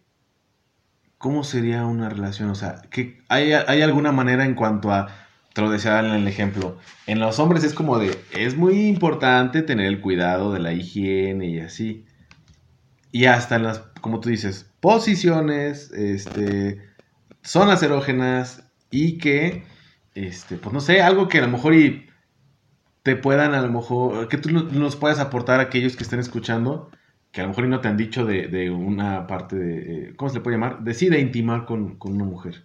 [1.17, 2.49] ¿cómo sería una relación?
[2.51, 5.07] O sea, ¿qué, hay, ¿hay alguna manera en cuanto a,
[5.53, 9.63] te lo decía en el ejemplo, en los hombres es como de, es muy importante
[9.63, 12.05] tener el cuidado de la higiene y así.
[13.11, 16.81] Y hasta en las, como tú dices, posiciones, este,
[17.41, 19.63] zonas erógenas y que,
[20.15, 22.07] este, pues no sé, algo que a lo mejor y
[23.03, 26.19] te puedan, a lo mejor, que tú no- nos puedas aportar a aquellos que estén
[26.19, 26.89] escuchando,
[27.31, 29.77] que a lo mejor y no te han dicho de, de una parte de,
[30.09, 30.81] eh, ¿cómo se le puede llamar?
[30.83, 32.63] Decide intimar con, con una mujer.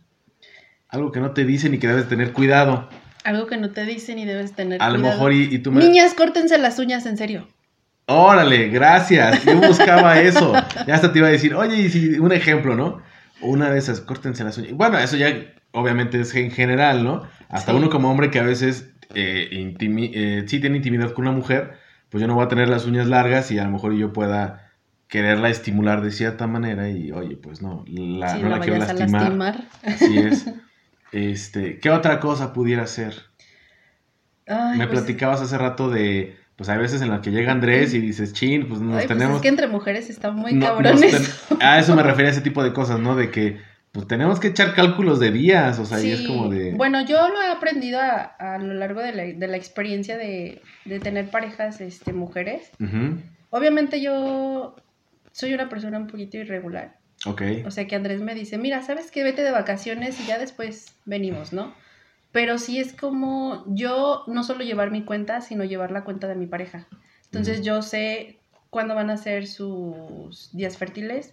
[0.89, 2.89] Algo que no te dicen y que debes tener cuidado.
[3.25, 5.15] Algo que no te dicen y debes tener A lo cuidado.
[5.17, 5.81] mejor y, y tú me...
[5.83, 7.49] Niñas, córtense las uñas, en serio.
[8.07, 9.45] Órale, gracias.
[9.45, 10.53] Yo buscaba eso.
[10.87, 13.03] Ya hasta te iba a decir, oye, y si un ejemplo, ¿no?
[13.41, 14.73] Una de esas, córtense las uñas.
[14.75, 15.29] Bueno, eso ya
[15.73, 17.23] obviamente es en general, ¿no?
[17.49, 17.77] Hasta Sí.
[17.79, 21.75] uno como hombre que a veces eh, intimi- eh, sí tiene intimidad con una mujer,
[22.09, 24.73] pues yo no voy a tener las uñas largas y a lo mejor yo pueda
[25.09, 28.79] quererla estimular de cierta manera y, oye, pues no, la, si no la la quiero
[28.79, 29.23] lastimar.
[29.23, 29.65] lastimar.
[29.85, 30.47] Así es.
[31.13, 33.15] Este, ¿qué otra cosa pudiera ser?
[34.49, 37.93] Ay, Me pues, platicabas hace rato de, pues hay veces en las que llega Andrés
[37.95, 40.67] y dices, chin, pues nos ay, pues tenemos es que entre mujeres está muy no-
[41.61, 43.15] A eso me refería ese tipo de cosas, ¿no?
[43.15, 43.61] De que
[43.93, 46.73] pues tenemos que echar cálculos de días, o sea, y es Sí, como de...
[46.73, 50.61] Bueno, yo lo he aprendido a, a lo largo de la, de la experiencia de,
[50.85, 52.71] de tener parejas este, mujeres.
[53.51, 54.77] Obviamente yo
[55.33, 56.97] soy una persona un poquito irregular.
[57.25, 59.23] Ok, O sea que Andrés me dice, mira, ¿sabes qué?
[59.25, 61.75] Vete de vacaciones y ya después venimos, ¿no?
[62.37, 66.35] Pero sí es como yo no solo llevar mi cuenta, sino llevar la cuenta de
[66.35, 66.87] mi pareja.
[67.25, 71.33] Entonces yo sé cuándo van a ser sus días fértiles,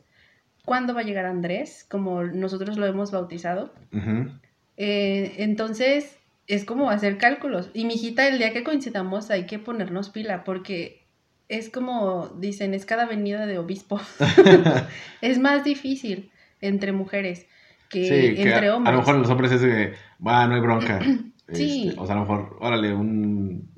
[0.64, 3.74] cuándo va a llegar Andrés, como nosotros lo hemos bautizado.
[4.78, 7.70] Eh, entonces es como hacer cálculos.
[7.74, 11.06] Y mi hijita, el día que coincidamos hay que ponernos pila porque
[11.50, 14.00] es como dicen, es cada venida de obispo.
[15.22, 16.32] es más difícil
[16.62, 17.46] entre mujeres
[17.90, 18.94] que Sí, que entre a, a hombres.
[18.94, 19.94] lo mejor los hombres es de,
[20.26, 21.00] va, no hay bronca.
[21.52, 21.90] Sí.
[21.90, 23.70] Este, o sea, a lo mejor, órale, un-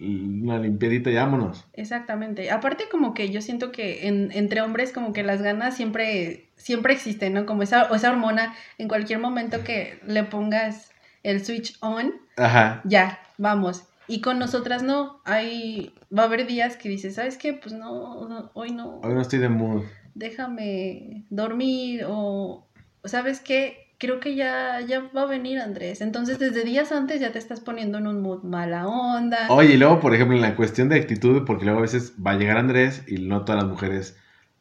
[0.43, 1.65] una limpiadita y vámonos.
[1.73, 2.51] Exactamente.
[2.51, 6.93] Aparte como que yo siento que en- entre hombres como que las ganas siempre, siempre
[6.93, 7.47] existen, ¿no?
[7.47, 10.91] Como esa, esa hormona, en cualquier momento que le pongas
[11.23, 13.85] el switch on, Ajá, ya, vamos.
[14.07, 17.53] Y con nosotras no, hay, va a haber días que dices, ¿sabes qué?
[17.53, 19.81] Pues no, no, hoy no, hoy no estoy de mood.
[20.13, 22.67] déjame dormir o,
[23.03, 23.84] ¿sabes qué?
[24.05, 26.01] Creo que ya, ya va a venir Andrés.
[26.01, 29.47] Entonces desde días antes ya te estás poniendo en un mood mala onda.
[29.49, 32.31] Oye, y luego, por ejemplo, en la cuestión de actitud, porque luego a veces va
[32.31, 34.17] a llegar Andrés y no todas las mujeres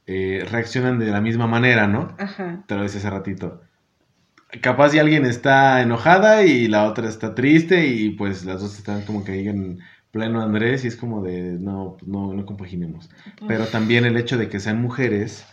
[0.06, 2.14] eh, reaccionan de la misma manera, ¿no?
[2.18, 2.64] Ajá.
[2.66, 3.60] Te lo decía hace ratito.
[4.62, 9.02] capaz si alguien está enojada y la otra está triste y pues las dos están
[9.02, 9.80] como que ahí en
[10.10, 13.10] pleno Andrés y es como de no, no, no compaginemos.
[13.48, 15.44] Pero también el hecho de que sean mujeres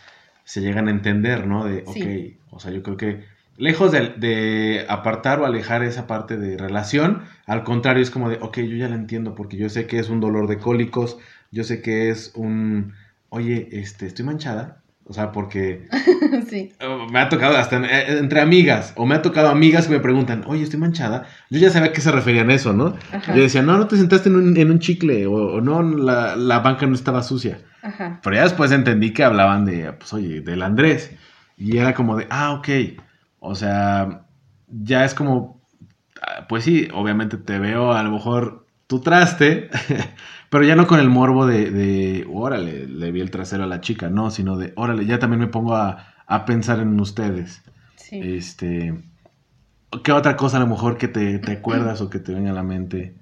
[0.44, 1.64] se llegan a entender, ¿no?
[1.64, 2.38] De, ok, Sí.
[2.50, 3.24] o sea, yo creo que
[3.56, 8.38] lejos de, de apartar o alejar esa parte de relación, al contrario, es como de,
[8.40, 11.18] ok, yo ya la entiendo porque yo sé que es un dolor de cólicos,
[11.50, 12.94] yo sé que es un,
[13.28, 15.88] oye, este, estoy manchada, o sea, porque
[16.48, 16.72] sí.
[16.80, 20.00] Oh, Me ha tocado hasta eh, entre amigas, o me ha tocado amigas que me
[20.00, 21.26] preguntan, oye, estoy manchada.
[21.50, 22.96] Yo ya sabía a qué se referían eso, ¿no?
[23.12, 23.34] Ajá.
[23.34, 26.36] Yo decía, no, no te sentaste en un, en un chicle, o, o no, la,
[26.36, 27.58] la banca no estaba sucia.
[27.82, 28.20] Ajá.
[28.22, 31.10] Pero ya después entendí que hablaban de, pues, oye, del Andrés.
[31.56, 32.68] Y era como de, ah, ok.
[33.44, 34.22] O sea,
[34.68, 35.60] ya es como,
[36.22, 39.68] ah, pues sí, obviamente te veo a lo mejor tu traste,
[40.48, 43.80] pero ya no con el morbo de, de, órale, le vi el trasero a la
[43.80, 47.62] chica, no, sino de, órale, ya también me pongo a, a pensar en ustedes.
[47.96, 48.20] Sí.
[48.22, 48.94] Este,
[50.04, 52.54] ¿qué otra cosa a lo mejor que te, te acuerdas o que te venga a
[52.54, 53.12] la mente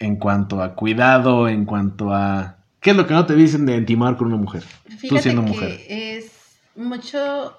[0.00, 2.58] en cuanto a cuidado, en cuanto a...
[2.80, 4.64] ¿Qué es lo que no te dicen de intimar con una mujer?
[4.98, 5.80] Fíjate siendo que mujer.
[5.88, 6.30] es
[6.76, 7.56] mucho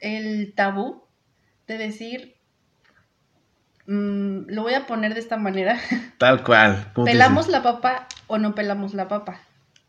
[0.00, 1.04] el tabú
[1.70, 2.34] de decir,
[3.86, 5.78] mm, lo voy a poner de esta manera,
[6.18, 6.90] Tal cual.
[6.94, 9.40] ¿Cómo te ¿pelamos la papa o no pelamos la papa?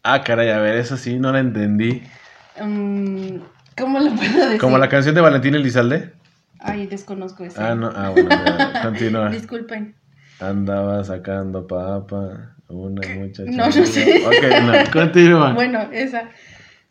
[0.04, 2.04] Ah, caray, a ver, eso sí, no la entendí.
[2.62, 3.38] Mm,
[3.78, 4.60] ¿Cómo lo puedo decir?
[4.60, 6.14] ¿Como la canción de Valentín Elizalde?
[6.60, 7.60] Ay, desconozco eso.
[7.60, 9.30] Ah, no, ah, bueno, ya, continúa.
[9.30, 9.96] Disculpen.
[10.40, 13.50] Andaba sacando papa, una muchacha.
[13.50, 14.24] No, no sé.
[14.26, 15.54] Ok, no, continúa.
[15.54, 16.30] Bueno, esa.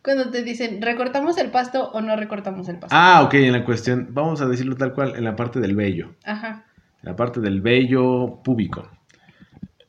[0.03, 2.97] Cuando te dicen, ¿recortamos el pasto o no recortamos el pasto?
[2.97, 6.15] Ah, ok, en la cuestión, vamos a decirlo tal cual, en la parte del vello.
[6.25, 6.65] Ajá.
[7.03, 8.89] la parte del vello púbico.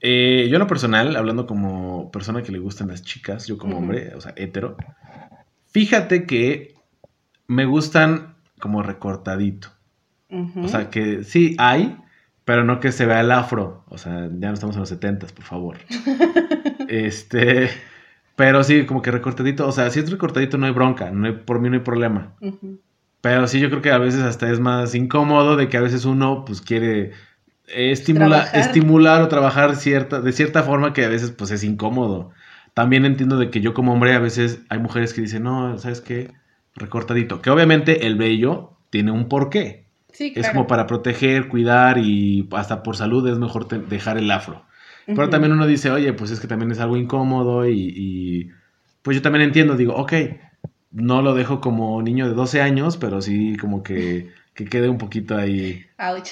[0.02, 3.78] Eh, yo en lo personal, hablando como persona que le gustan las chicas, yo como
[3.78, 4.76] hombre, o sea, hetero,
[5.68, 6.74] fíjate que
[7.48, 9.70] me gustan como recortadito.
[10.56, 11.98] O sea, que sí hay,
[12.46, 13.84] pero no que se vea el afro.
[13.90, 15.78] O sea, ya no estamos en los setentas, por favor.
[16.88, 17.70] este,
[18.36, 19.68] pero sí, como que recortadito.
[19.68, 22.34] O sea, si es recortadito no hay bronca, no hay, por mí no hay problema.
[23.22, 26.06] Pero sí, yo creo que a veces hasta es más incómodo de que a veces
[26.06, 27.12] uno pues quiere
[27.68, 32.32] estimula- estimular o trabajar cierta, de cierta forma que a veces pues es incómodo.
[32.74, 36.02] También entiendo de que yo como hombre a veces hay mujeres que dicen, no, ¿sabes
[36.02, 36.32] qué?
[36.76, 37.42] Recortadito.
[37.42, 39.86] Que obviamente el vello tiene un porqué.
[40.14, 40.54] Sí, Es claro.
[40.54, 44.66] como para proteger, cuidar y hasta por salud es mejor dejar el afro.
[45.06, 48.52] Pero también uno dice, oye, pues es que también es algo incómodo y, y,
[49.02, 50.14] pues yo también entiendo, digo, ok,
[50.92, 54.98] no lo dejo como niño de 12 años, pero sí como que, que quede un
[54.98, 56.30] poquito ahí, Ouch.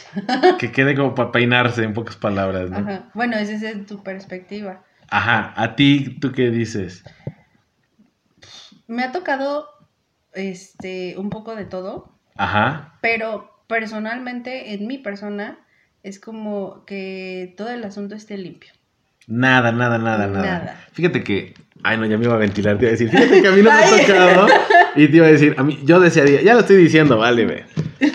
[0.59, 2.77] que quede como para peinarse, en pocas palabras, ¿no?
[2.77, 2.91] Ajá.
[2.91, 3.11] Ajá.
[3.13, 4.83] Bueno, esa es tu perspectiva.
[5.09, 7.03] a ti, ¿tú qué dices?
[8.87, 9.67] Me ha tocado
[10.33, 15.59] este un poco de todo, Ajá, pero personalmente en mi persona
[16.03, 18.71] es como que todo el asunto esté limpio.
[19.27, 20.43] nada, nada, nada, nada.
[20.45, 20.85] Nada.
[20.93, 23.47] Fíjate que, ay no, ya me iba a ventilar, te iba a decir, fíjate que
[23.47, 24.47] a mí no me ha tocado,
[24.95, 27.65] y te iba a decir, a mí, yo desearía, ya lo estoy diciendo, vale, ve.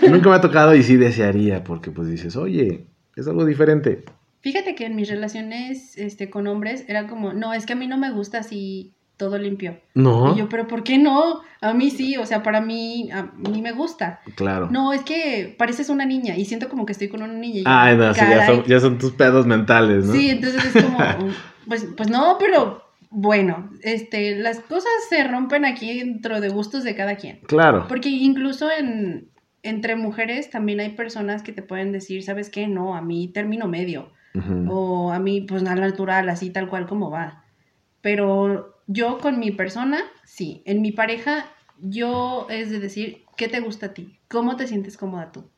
[0.09, 4.03] Nunca me ha tocado y sí desearía, porque pues dices, oye, es algo diferente.
[4.41, 7.87] Fíjate que en mis relaciones este, con hombres era como, no, es que a mí
[7.87, 9.79] no me gusta así todo limpio.
[9.93, 11.41] No, Y yo, pero ¿por qué no?
[11.61, 14.19] A mí sí, o sea, para mí, a mí me gusta.
[14.35, 14.69] claro.
[14.69, 17.63] No, es que pareces una niña y siento como que estoy con una niña.
[17.65, 20.13] Ay, no, sí, ya son, ya son tus pedos mentales, ¿no?
[20.13, 20.97] Sí, entonces es como,
[21.67, 26.95] pues, pues no, pero bueno, este, las cosas se rompen aquí dentro de gustos de
[26.95, 27.39] cada quien.
[27.47, 27.85] Claro.
[27.87, 29.29] Porque incluso en,
[29.63, 32.67] entre mujeres también hay personas que te pueden decir, ¿sabes qué?
[32.67, 34.11] No, a mí término medio.
[34.67, 37.45] O a mí, pues nada natural, así tal cual como va.
[38.01, 40.61] Pero yo con mi persona, sí.
[40.65, 41.45] En mi pareja,
[41.79, 44.19] yo es de decir, ¿qué te gusta a ti?
[44.27, 45.49] ¿Cómo te sientes cómoda tú?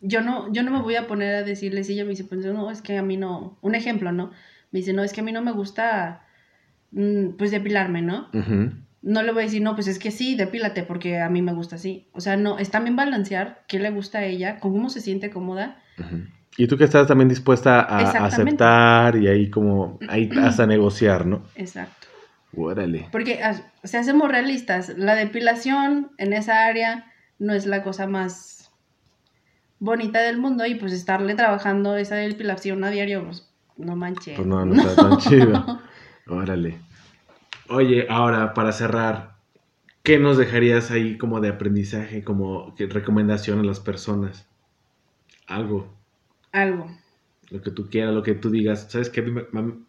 [0.00, 2.44] Yo no, yo no me voy a poner a decirle si ella me dice, pues
[2.44, 3.58] no, es que a mí no.
[3.62, 4.30] Un ejemplo, ¿no?
[4.70, 6.24] Me dice, no, es que a mí no me gusta,
[6.92, 8.28] mm, pues depilarme, ¿no?
[9.02, 11.52] No le voy a decir, no, pues es que sí, depílate, porque a mí me
[11.52, 12.08] gusta así.
[12.12, 15.80] O sea, no, es también balancear qué le gusta a ella, cómo se siente cómoda.
[16.56, 21.42] Y tú que estás también dispuesta a aceptar y ahí como, ahí hasta negociar, ¿no?
[21.54, 22.06] Exacto.
[22.56, 23.08] Órale.
[23.12, 28.06] Porque, as- o sea, seamos realistas, la depilación en esa área no es la cosa
[28.06, 28.70] más
[29.78, 34.36] bonita del mundo y pues estarle trabajando esa depilación a diario, pues no manches.
[34.36, 35.80] Pues no, no está tan chido.
[36.26, 36.78] Órale.
[37.68, 39.36] Oye, ahora para cerrar,
[40.02, 44.46] ¿qué nos dejarías ahí como de aprendizaje, como recomendación a las personas?
[45.46, 45.94] Algo,
[46.62, 46.86] Algo.
[47.50, 48.86] lo que tú quieras, lo que tú digas.
[48.90, 49.22] ¿Sabes qué?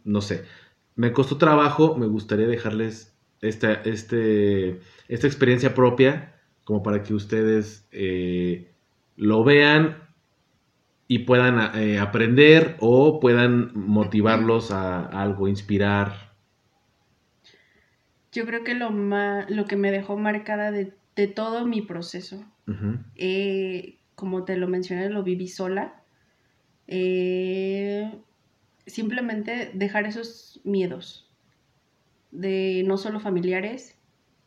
[0.04, 0.46] No sé.
[0.96, 7.88] Me costó trabajo, me gustaría dejarles esta, este, esta experiencia propia como para que ustedes
[7.92, 8.74] eh,
[9.16, 9.98] lo vean
[11.10, 16.34] y puedan eh, aprender o puedan motivarlos a, a algo, inspirar.
[18.32, 22.44] Yo creo que lo, ma- lo que me dejó marcada de, de todo mi proceso,
[23.16, 26.04] eh, como te lo mencioné, lo viví sola.
[26.88, 28.12] Eh,
[28.86, 31.30] simplemente dejar esos miedos
[32.32, 33.96] de no solo familiares,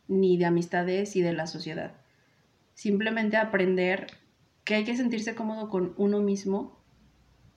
[0.09, 1.95] ni de amistades y de la sociedad.
[2.75, 4.07] Simplemente aprender
[4.65, 6.79] que hay que sentirse cómodo con uno mismo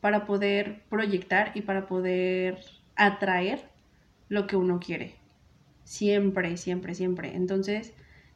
[0.01, 2.59] para poder proyectar y para poder
[2.95, 3.69] atraer
[4.29, 5.15] lo que uno quiere.
[5.83, 7.35] Siempre, siempre, siempre.
[7.35, 7.93] Entonces,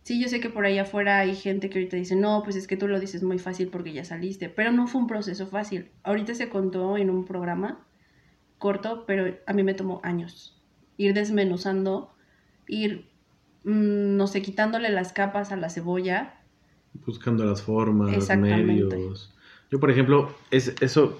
[0.07, 2.65] sí, yo sé que por allá afuera hay gente que ahorita dice, no, pues es
[2.65, 5.89] que tú lo dices muy fácil porque ya saliste, pero no fue un proceso fácil.
[6.03, 7.85] Ahorita se contó en un programa
[8.57, 10.63] corto, pero a mí me tomó años.
[10.95, 12.13] Ir desmenuzando,
[12.69, 13.09] ir,
[13.65, 16.39] mm, no sé, quitándole las capas a la cebolla.
[17.05, 19.35] Buscando las formas, medios.
[19.69, 21.19] Yo, por ejemplo, es eso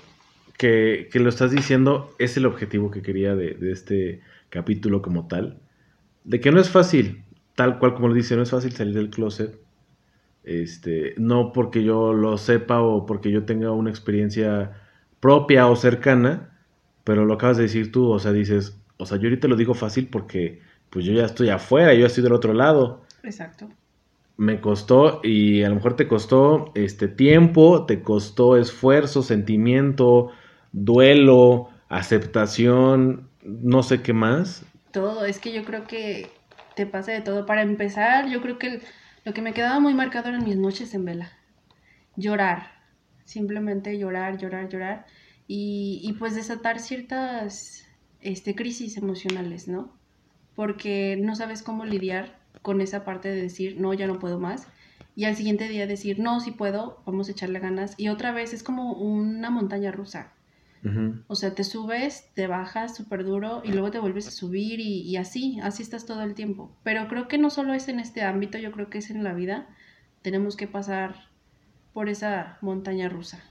[0.58, 5.28] que, que lo estás diciendo es el objetivo que quería de, de este capítulo como
[5.28, 5.60] tal.
[6.24, 7.26] De que no es fácil,
[7.58, 9.60] tal cual como lo dice, no es fácil salir del closet.
[10.44, 14.80] Este, no porque yo lo sepa o porque yo tenga una experiencia
[15.20, 16.56] propia o cercana,
[17.04, 19.74] pero lo acabas de decir tú, o sea, dices, o sea, yo ahorita lo digo
[19.74, 23.68] fácil porque pues yo ya estoy afuera, yo ya estoy del otro lado Exacto.
[24.38, 30.30] me costó y a lo mejor te costó este tiempo, te costó esfuerzo, sentimiento,
[30.74, 34.64] duelo, aceptación, no sé qué más.
[34.92, 36.37] Todo, es que yo creo que
[36.78, 37.46] te pasa de todo.
[37.46, 38.82] Para empezar, yo creo que
[39.26, 41.34] lo que me quedaba muy marcado eran mis noches en vela.
[42.16, 42.72] Llorar,
[43.26, 45.06] simplemente llorar, llorar, llorar.
[45.48, 47.86] Y, y pues desatar ciertas
[48.22, 49.92] este, crisis emocionales, ¿no?
[50.56, 54.68] Porque no sabes cómo lidiar con esa parte de decir, no, ya no puedo más.
[55.16, 57.96] Y al siguiente día decir, no, sí puedo, vamos a echarle ganas.
[57.98, 60.32] Y otra vez es como una montaña rusa.
[61.28, 65.02] O sea, te subes, te bajas súper duro y luego te vuelves a subir y,
[65.02, 66.72] y así, así estás todo el tiempo.
[66.84, 69.34] Pero creo que no solo es en este ámbito, yo creo que es en la
[69.34, 69.68] vida.
[70.22, 71.16] Tenemos que pasar
[71.94, 73.44] por esa montaña rusa.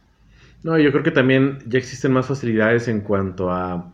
[0.62, 3.92] No, yo creo que también ya existen más facilidades en cuanto a...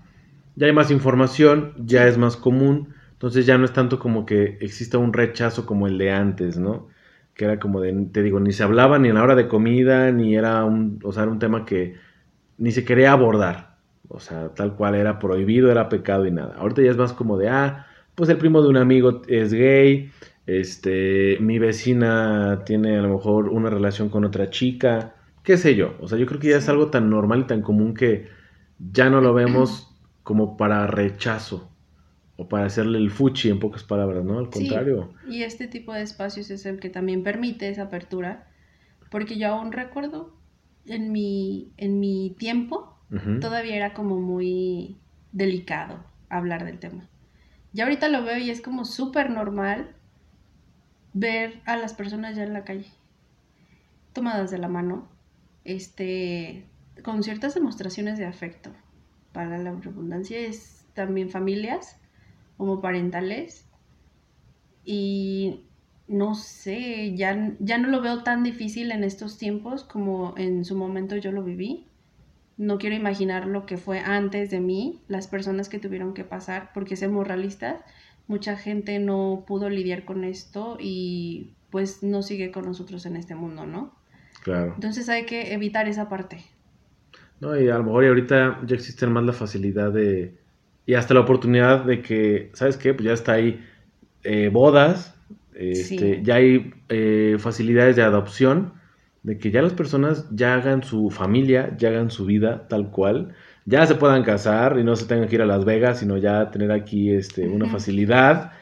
[0.55, 4.59] Ya hay más información, ya es más común, entonces ya no es tanto como que
[4.61, 6.89] exista un rechazo como el de antes, ¿no?
[7.35, 10.13] Que era como de, te digo, ni se hablaba ni en la hora de comida,
[10.13, 11.97] ni era un, o sea, era un tema que
[12.63, 13.77] ni se quería abordar.
[14.09, 16.55] O sea, tal cual era prohibido, era pecado y nada.
[16.59, 20.11] Ahorita ya es más como de, ah, pues el primo de un amigo es gay,
[20.47, 25.95] este, mi vecina tiene a lo mejor una relación con otra chica, qué sé yo.
[26.01, 28.29] O sea, yo creo que ya es algo tan normal y tan común que
[28.93, 29.89] ya no lo vemos
[30.23, 31.71] como para rechazo
[32.37, 34.39] o para hacerle el fuchi en pocas palabras, ¿no?
[34.39, 34.69] Al Sí.
[34.69, 35.11] contrario.
[35.29, 38.47] Y este tipo de espacios es el que también permite esa apertura.
[39.11, 40.33] Porque yo aún recuerdo
[40.87, 42.97] en mi, en mi tiempo,
[43.41, 44.97] todavía era como muy
[45.33, 47.09] delicado hablar del tema.
[47.73, 49.95] Ya ahorita lo veo y es como súper normal
[51.13, 52.91] ver a las personas ya en la calle,
[54.13, 55.09] tomadas de la mano,
[55.65, 56.67] este,
[57.03, 58.71] con ciertas demostraciones de afecto.
[59.33, 61.99] Para la redundancia es también familias
[62.59, 63.67] homoparentales
[64.85, 65.65] y
[66.13, 70.77] no sé, ya, ya no lo veo tan difícil en estos tiempos como en su
[70.77, 71.87] momento yo lo viví
[72.57, 76.71] no quiero imaginar lo que fue antes de mí, las personas que tuvieron que pasar,
[76.75, 77.81] porque seamos realistas,
[78.27, 83.35] mucha gente no pudo lidiar con esto y pues no sigue con nosotros en este
[83.35, 83.95] mundo, ¿no?
[84.45, 84.73] Claro.
[84.75, 86.45] Entonces hay que evitar esa parte.
[87.41, 90.39] No, y a lo mejor y ahorita ya existen más la facilidad de.
[90.87, 92.95] Y hasta la oportunidad de que, ¿sabes qué?
[92.95, 93.65] Pues ya está ahí
[94.23, 95.12] eh, bodas,
[95.55, 96.21] este, Sí.
[96.23, 98.75] ya hay eh, facilidades de adopción,
[99.23, 103.35] de que ya las personas ya hagan su familia, ya hagan su vida tal cual,
[103.65, 106.51] ya se puedan casar y no se tengan que ir a Las Vegas, sino ya
[106.51, 108.53] tener aquí este, una facilidad.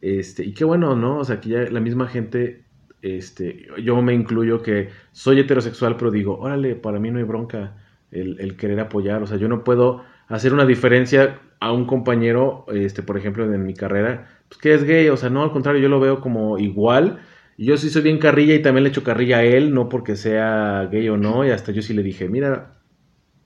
[0.00, 1.18] Este, y qué bueno, ¿no?
[1.18, 2.64] O sea, que ya la misma gente,
[3.02, 7.76] este, yo me incluyo que soy heterosexual, pero digo, órale, para mí no hay bronca
[8.10, 9.22] el, el querer apoyar.
[9.22, 13.64] O sea, yo no puedo hacer una diferencia a un compañero, este, por ejemplo, en
[13.66, 15.08] mi carrera, pues que es gay.
[15.08, 17.20] O sea, no, al contrario, yo lo veo como igual.
[17.56, 20.88] Yo sí soy bien carrilla y también le echo carrilla a él, no porque sea
[20.90, 21.44] gay o no.
[21.46, 22.78] Y hasta yo sí le dije, mira,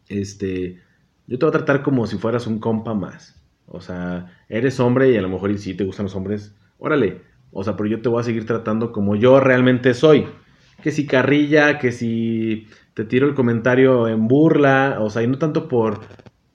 [0.09, 0.81] este,
[1.27, 3.41] yo te voy a tratar como si fueras un compa más.
[3.67, 7.23] O sea, eres hombre y a lo mejor y sí te gustan los hombres, órale.
[7.53, 10.27] O sea, pero yo te voy a seguir tratando como yo realmente soy.
[10.83, 15.39] Que si carrilla, que si te tiro el comentario en burla, o sea, y no
[15.39, 16.01] tanto por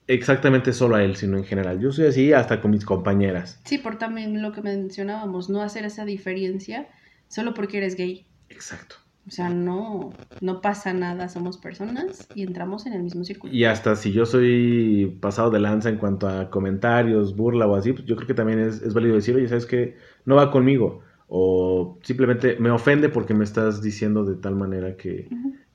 [0.08, 1.80] exactamente solo a él, sino en general.
[1.80, 3.60] Yo soy así hasta con mis compañeras.
[3.64, 6.88] Sí, por también lo que mencionábamos, no hacer esa diferencia
[7.28, 8.26] solo porque eres gay.
[8.48, 8.96] Exacto.
[9.26, 10.10] O sea, no,
[10.40, 13.52] no pasa nada, somos personas y entramos en el mismo círculo.
[13.52, 17.92] Y hasta si yo soy pasado de lanza en cuanto a comentarios, burla o así,
[17.92, 19.96] pues yo creo que también es, es válido decir, oye, ¿sabes qué?
[20.24, 21.02] No va conmigo.
[21.26, 25.28] O simplemente me ofende porque me estás diciendo de tal manera que,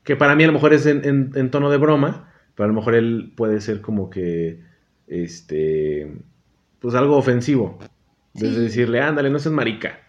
[0.04, 2.68] que para mí a lo mejor es en, en- en tono de broma, pero a
[2.68, 4.60] lo mejor él puede ser como que,
[5.08, 6.12] este,
[6.80, 7.80] pues algo ofensivo.
[8.34, 8.62] Desde Sí.
[8.62, 10.00] decirle, ándale, no seas marica.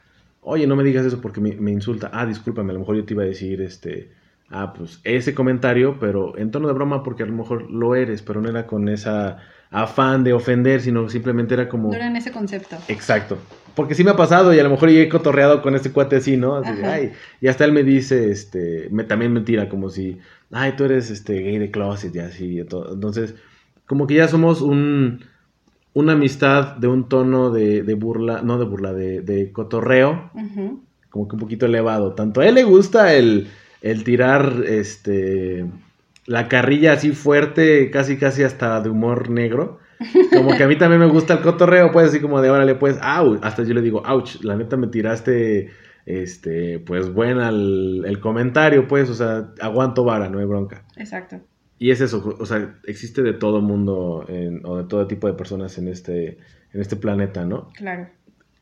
[0.41, 2.11] Oye, no me digas eso porque me, me insulta.
[2.13, 4.11] Ah, discúlpame, a lo mejor yo te iba a decir, este,
[4.51, 8.23] ah, pues ese comentario, pero en tono de broma porque a lo mejor lo eres,
[8.23, 9.39] pero no era con esa
[9.71, 11.89] afán de ofender, sino simplemente era como...
[11.89, 12.77] No era en ese concepto.
[12.89, 13.39] Exacto.
[13.75, 16.17] Porque sí me ha pasado y a lo mejor yo he cotorreado con este cuate
[16.17, 16.55] así, ¿no?
[16.57, 16.93] Así Ajá.
[16.93, 20.19] ay, y hasta él me dice, este, me, también me tira como si,
[20.55, 22.61] ay, tú eres este gay de closet y así.
[22.61, 22.95] y todo.
[22.95, 23.35] Entonces,
[23.87, 25.25] como que ya somos un,
[25.93, 30.31] una amistad de un tono de, de burla, no de burla, de, de cotorreo,
[31.11, 32.15] como que un poquito elevado.
[32.15, 33.49] Tanto a él le gusta el,
[33.83, 35.67] el tirar, este,
[36.27, 39.79] la carrilla así fuerte, casi, casi hasta de humor negro.
[40.33, 42.99] Como que a mí también me gusta el cotorreo, pues así como de órale, pues,
[43.01, 45.71] au, hasta yo le digo, ouch, la neta me tiraste,
[46.07, 50.85] este, pues buena el, el comentario, pues, o sea, aguanto vara, no hay bronca.
[50.97, 51.41] Exacto.
[51.79, 55.35] Y es eso, o sea, existe de todo mundo en- o de todo tipo de
[55.35, 56.39] personas en este,
[56.73, 57.71] en este planeta, ¿no?
[57.77, 58.09] Claro.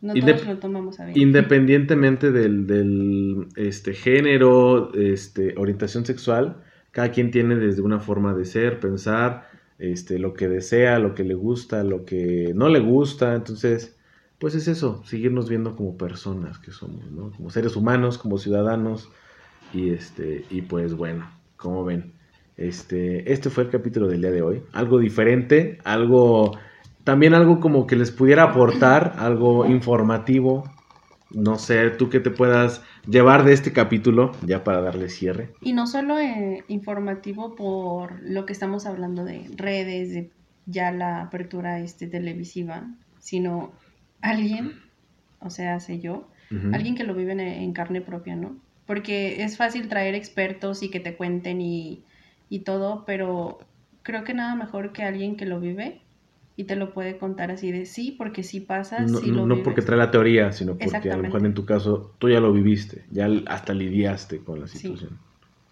[0.01, 1.17] No todos lo tomamos a bien.
[1.19, 6.57] Independientemente del, del este, género, este, orientación sexual,
[6.91, 9.47] cada quien tiene desde una forma de ser, pensar,
[9.79, 13.35] este, lo que desea, lo que le gusta, lo que no le gusta.
[13.37, 13.97] Entonces,
[14.43, 17.31] pues es eso, seguirnos viendo como personas que somos, ¿no?
[17.31, 19.09] Como seres humanos, como ciudadanos.
[19.73, 22.15] Y este, y pues bueno, como ven.
[22.57, 24.65] Este, este fue el capítulo del día de hoy.
[24.73, 26.59] Algo diferente, algo
[27.05, 30.65] también algo como que les pudiera aportar, algo informativo.
[31.31, 35.51] No sé, tú que te puedas llevar de este capítulo, ya para darle cierre.
[35.61, 40.31] Y no solo eh, informativo por lo que estamos hablando de redes, de
[40.67, 42.89] ya la apertura este, televisiva,
[43.21, 43.71] sino
[44.23, 44.83] alguien,
[45.41, 46.31] o sea, sé yo,
[46.71, 48.63] alguien que lo vive en, en carne propia, ¿no?
[48.87, 52.07] Porque es fácil traer expertos y que te cuenten y,
[52.49, 53.59] y todo, pero
[54.03, 56.07] creo que nada mejor que alguien que lo vive
[56.57, 59.63] y te lo puede contar así de sí, porque sí pasa, No, sí lo no
[59.63, 59.63] vives.
[59.63, 62.55] porque trae la teoría, sino porque a lo mejor en tu caso tú ya lo
[62.55, 64.79] viviste, ya hasta lidiaste con la Sí.
[64.79, 65.19] situación.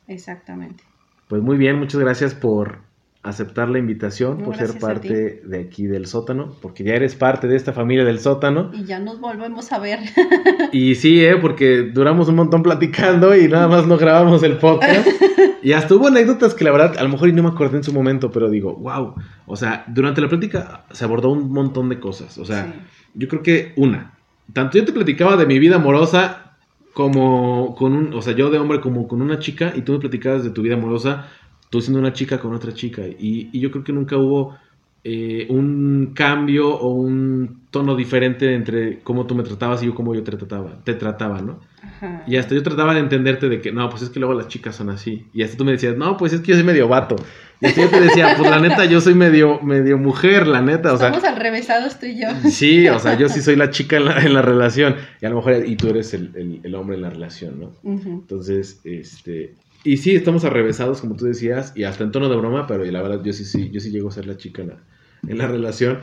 [0.07, 0.85] Exactamente.
[1.29, 2.90] Pues muy bien, muchas gracias por
[3.23, 7.49] aceptar la invitación, No, por ser parte de aquí del sótano, porque ya eres parte
[7.49, 8.71] de esta familia del sótano.
[8.73, 9.99] Y ya nos volvemos a ver.
[10.73, 11.37] Y sí, ¿eh?
[11.37, 15.07] porque duramos un montón platicando y nada más no grabamos el podcast.
[15.63, 17.85] Y hasta hubo anécdotas que la verdad, a lo mejor y no me acordé en
[17.85, 19.15] su momento, pero digo, wow.
[19.45, 22.39] O sea, durante la plática se abordó un montón de cosas.
[22.39, 22.73] O sea, Sí.
[23.13, 24.15] yo creo que una,
[24.55, 26.57] tanto yo te platicaba de mi vida amorosa
[26.95, 29.99] como con un, o sea, yo de hombre como con una chica y tú me
[29.99, 31.29] platicabas de tu vida amorosa,
[31.71, 33.03] tú siendo una chica con otra chica.
[33.07, 34.57] Y, y yo creo que nunca hubo
[35.03, 40.15] eh, un cambio o un tono diferente entre cómo tú me tratabas y yo cómo
[40.15, 41.61] yo te trataba, te trataba, ¿no?
[41.83, 42.23] Ajá.
[42.27, 44.77] Y hasta yo trataba de entenderte de que, no, pues es que luego las chicas
[44.77, 45.25] son así.
[45.33, 47.17] Y hasta tú me decías, no, pues es que yo soy medio vato.
[47.63, 50.93] Y hasta yo te decía, pues la neta, yo soy medio, medio mujer, la neta.
[50.93, 52.29] O sea, Estamos al revésados tú y yo.
[52.51, 54.97] sí, o sea, yo sí soy la chica en la, en la relación.
[55.23, 57.73] Y a lo mejor, y tú eres el, el- el hombre en la relación, ¿no?
[57.85, 59.55] Entonces, este...
[59.83, 63.03] Y sí, estamos arrevesados, como tú decías, y hasta en tono de broma, pero la
[63.03, 64.83] verdad yo sí, sí, yo sí llego a ser la chica en la,
[65.27, 66.01] en la relación.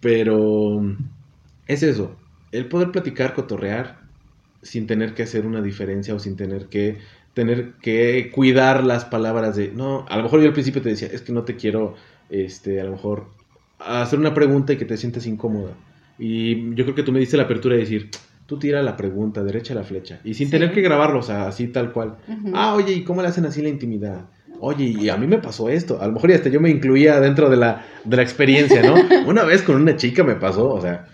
[0.00, 0.82] Pero
[1.66, 2.16] es eso,
[2.52, 4.02] el poder platicar, cotorrear,
[4.62, 6.98] sin tener que hacer una diferencia o sin tener que
[7.34, 11.08] tener que cuidar las palabras de, no, a lo mejor yo al principio te decía,
[11.12, 11.96] es que no te quiero,
[12.30, 13.26] este, a lo mejor
[13.80, 15.74] hacer una pregunta y que te sientas incómoda.
[16.18, 18.10] Y yo creo que tú me diste la apertura de decir,
[18.46, 20.52] tú tira la pregunta, derecha la flecha, y sin Sí.
[20.52, 22.16] tener que grabarlo, o sea, así tal cual.
[22.28, 22.50] Ujú.
[22.54, 24.26] Ah, oye, ¿y cómo le hacen así la intimidad?
[24.60, 26.00] Oye, y a mí me pasó esto.
[26.00, 28.94] A lo mejor hasta yo me incluía dentro de la, de la experiencia, ¿no?
[29.28, 31.06] Una vez con una chica me pasó, o sea,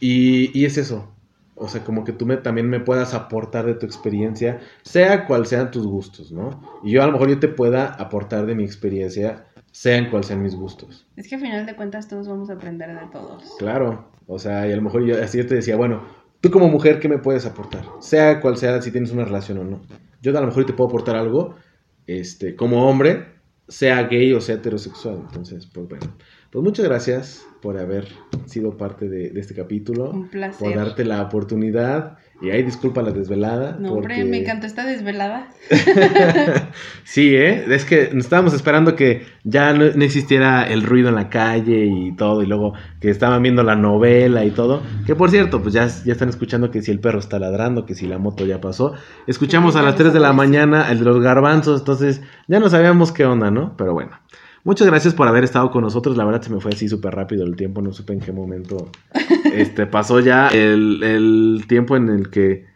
[0.00, 1.14] y, y es eso.
[1.60, 5.44] O sea, como que tú me, también me puedas aportar de tu experiencia, sea cual
[5.46, 6.62] sean tus gustos, ¿no?
[6.84, 10.40] Y yo a lo mejor yo te pueda aportar de mi experiencia, sean cual sean
[10.42, 11.06] mis gustos.
[11.16, 13.56] Es que al final de cuentas todos vamos a aprender de todos.
[13.58, 16.02] Claro, o sea, y a lo mejor yo así yo te decía, bueno,
[16.40, 17.84] tú como mujer, ¿qué me puedes aportar?
[18.00, 19.82] Sea cual sea, si tienes una relación o no.
[20.22, 21.54] Yo a lo mejor te puedo aportar algo,
[22.06, 23.26] este, como hombre,
[23.68, 25.20] sea gay o sea heterosexual.
[25.28, 26.16] Entonces, pues bueno,
[26.50, 28.08] pues muchas gracias por haber
[28.46, 30.76] sido parte de, de este capítulo, Un por placer.
[30.76, 33.76] darte la oportunidad Y ahí disculpa la desvelada.
[33.80, 35.48] No, hombre, me encantó esta desvelada.
[37.04, 37.64] sí, ¿eh?
[37.68, 42.42] Es que estábamos esperando que ya no, existiera el ruido en la calle y todo,
[42.44, 44.82] y luego que estaban viendo la novela y todo.
[45.04, 47.94] Que por cierto, pues ya, ya están escuchando que si el perro está ladrando, que
[47.94, 48.94] si la moto ya pasó.
[49.26, 53.10] Escuchamos a las 3 de la mañana el de los garbanzos, entonces ya no sabíamos
[53.10, 53.76] qué onda, ¿no?
[53.76, 54.12] Pero bueno.
[54.68, 56.18] Muchas gracias por haber estado con nosotros.
[56.18, 57.80] La verdad se me fue así súper rápido el tiempo.
[57.80, 58.90] No supe en qué momento
[59.54, 62.66] este, pasó ya el, tiempo en el que,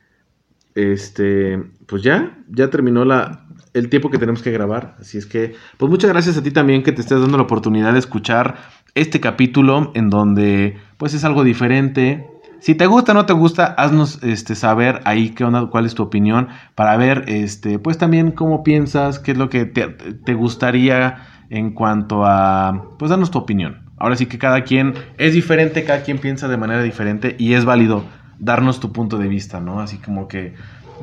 [0.74, 4.96] este, pues ya, ya terminó la, el tiempo que tenemos que grabar.
[5.00, 7.92] Así es que, pues muchas gracias a ti también que te estés dando la oportunidad
[7.92, 8.56] de escuchar
[8.94, 12.26] este capítulo en donde, pues es algo diferente.
[12.60, 15.94] Si te gusta o no te gusta, haznos este, saber ahí qué onda, cuál es
[15.94, 20.32] tu opinión para ver, este, pues también cómo piensas, qué es lo que te, te
[20.32, 23.82] gustaría en cuanto a, pues danos tu opinión.
[23.98, 27.66] Ahora sí que cada quien es diferente, cada quien piensa de manera diferente y es
[27.66, 28.04] válido
[28.38, 29.80] darnos tu punto de vista, ¿no?
[29.80, 30.54] Así como que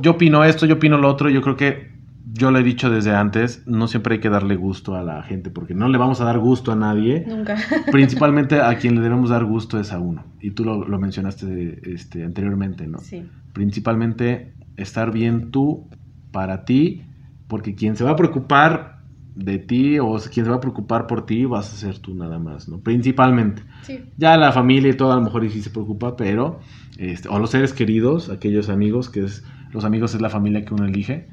[0.02, 1.92] yo opino esto, yo opino lo otro, yo creo que
[2.34, 5.52] yo lo he dicho desde antes, no siempre hay que darle gusto a la gente
[5.52, 7.26] porque no le vamos a dar gusto a nadie.
[7.28, 7.56] Nunca.
[7.92, 10.26] Principalmente a quien le debemos dar gusto es a uno.
[10.42, 12.98] Y tú lo, lo mencionaste este, anteriormente, ¿no?
[12.98, 13.24] Sí.
[13.54, 15.88] Principalmente estar bien tú
[16.32, 17.04] para ti,
[17.48, 18.99] porque quien se va a preocupar
[19.40, 22.40] de ti o quien se va a preocupar por ti vas a ser tú nada
[22.40, 22.80] más, ¿no?
[22.80, 23.64] Principalmente.
[23.84, 24.02] Sí.
[24.18, 26.60] Ya la familia y todo a lo mejor sí se preocupa, pero,
[26.98, 30.74] este, o los seres queridos, aquellos amigos, que es, los amigos es la familia que
[30.74, 31.28] uno elige,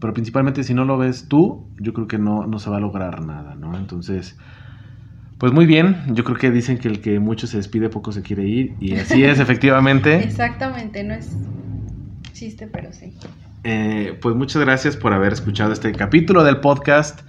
[0.00, 2.80] pero principalmente si no lo ves tú, yo creo que no, no se va a
[2.80, 3.76] lograr nada, ¿no?
[3.76, 4.38] Entonces,
[5.38, 8.22] pues muy bien, yo creo que dicen que el que mucho se despide, poco se
[8.22, 10.16] quiere ir, y así es, efectivamente.
[10.16, 11.36] Exactamente, no es
[12.32, 13.12] chiste, pero sí.
[13.64, 17.20] Eh, pues muchas gracias por haber escuchado este capítulo del podcast.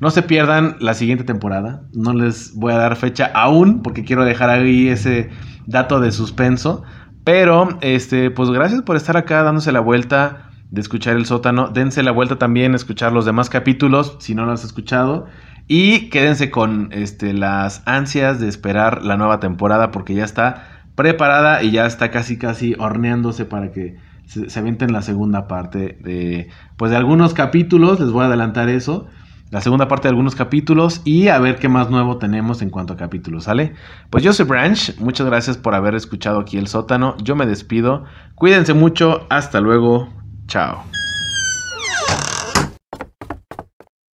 [0.00, 1.82] No se pierdan la siguiente temporada.
[1.92, 5.30] No les voy a dar fecha aún porque quiero dejar ahí ese
[5.66, 6.84] dato de suspenso.
[7.24, 11.68] Pero, este, pues gracias por estar acá dándose la vuelta de escuchar el sótano.
[11.68, 15.26] Dense la vuelta también escuchar los demás capítulos si no los has escuchado.
[15.66, 21.62] Y quédense con este, las ansias de esperar la nueva temporada porque ya está preparada
[21.62, 23.96] y ya está casi casi horneándose para que
[24.26, 27.98] se, se avienten la segunda parte de, pues de algunos capítulos.
[27.98, 29.08] Les voy a adelantar eso
[29.50, 32.92] la segunda parte de algunos capítulos y a ver qué más nuevo tenemos en cuanto
[32.92, 33.74] a capítulos, ¿sale?
[34.10, 38.04] Pues yo soy Branch, muchas gracias por haber escuchado aquí el sótano, yo me despido,
[38.34, 40.08] cuídense mucho, hasta luego,
[40.46, 40.84] chao.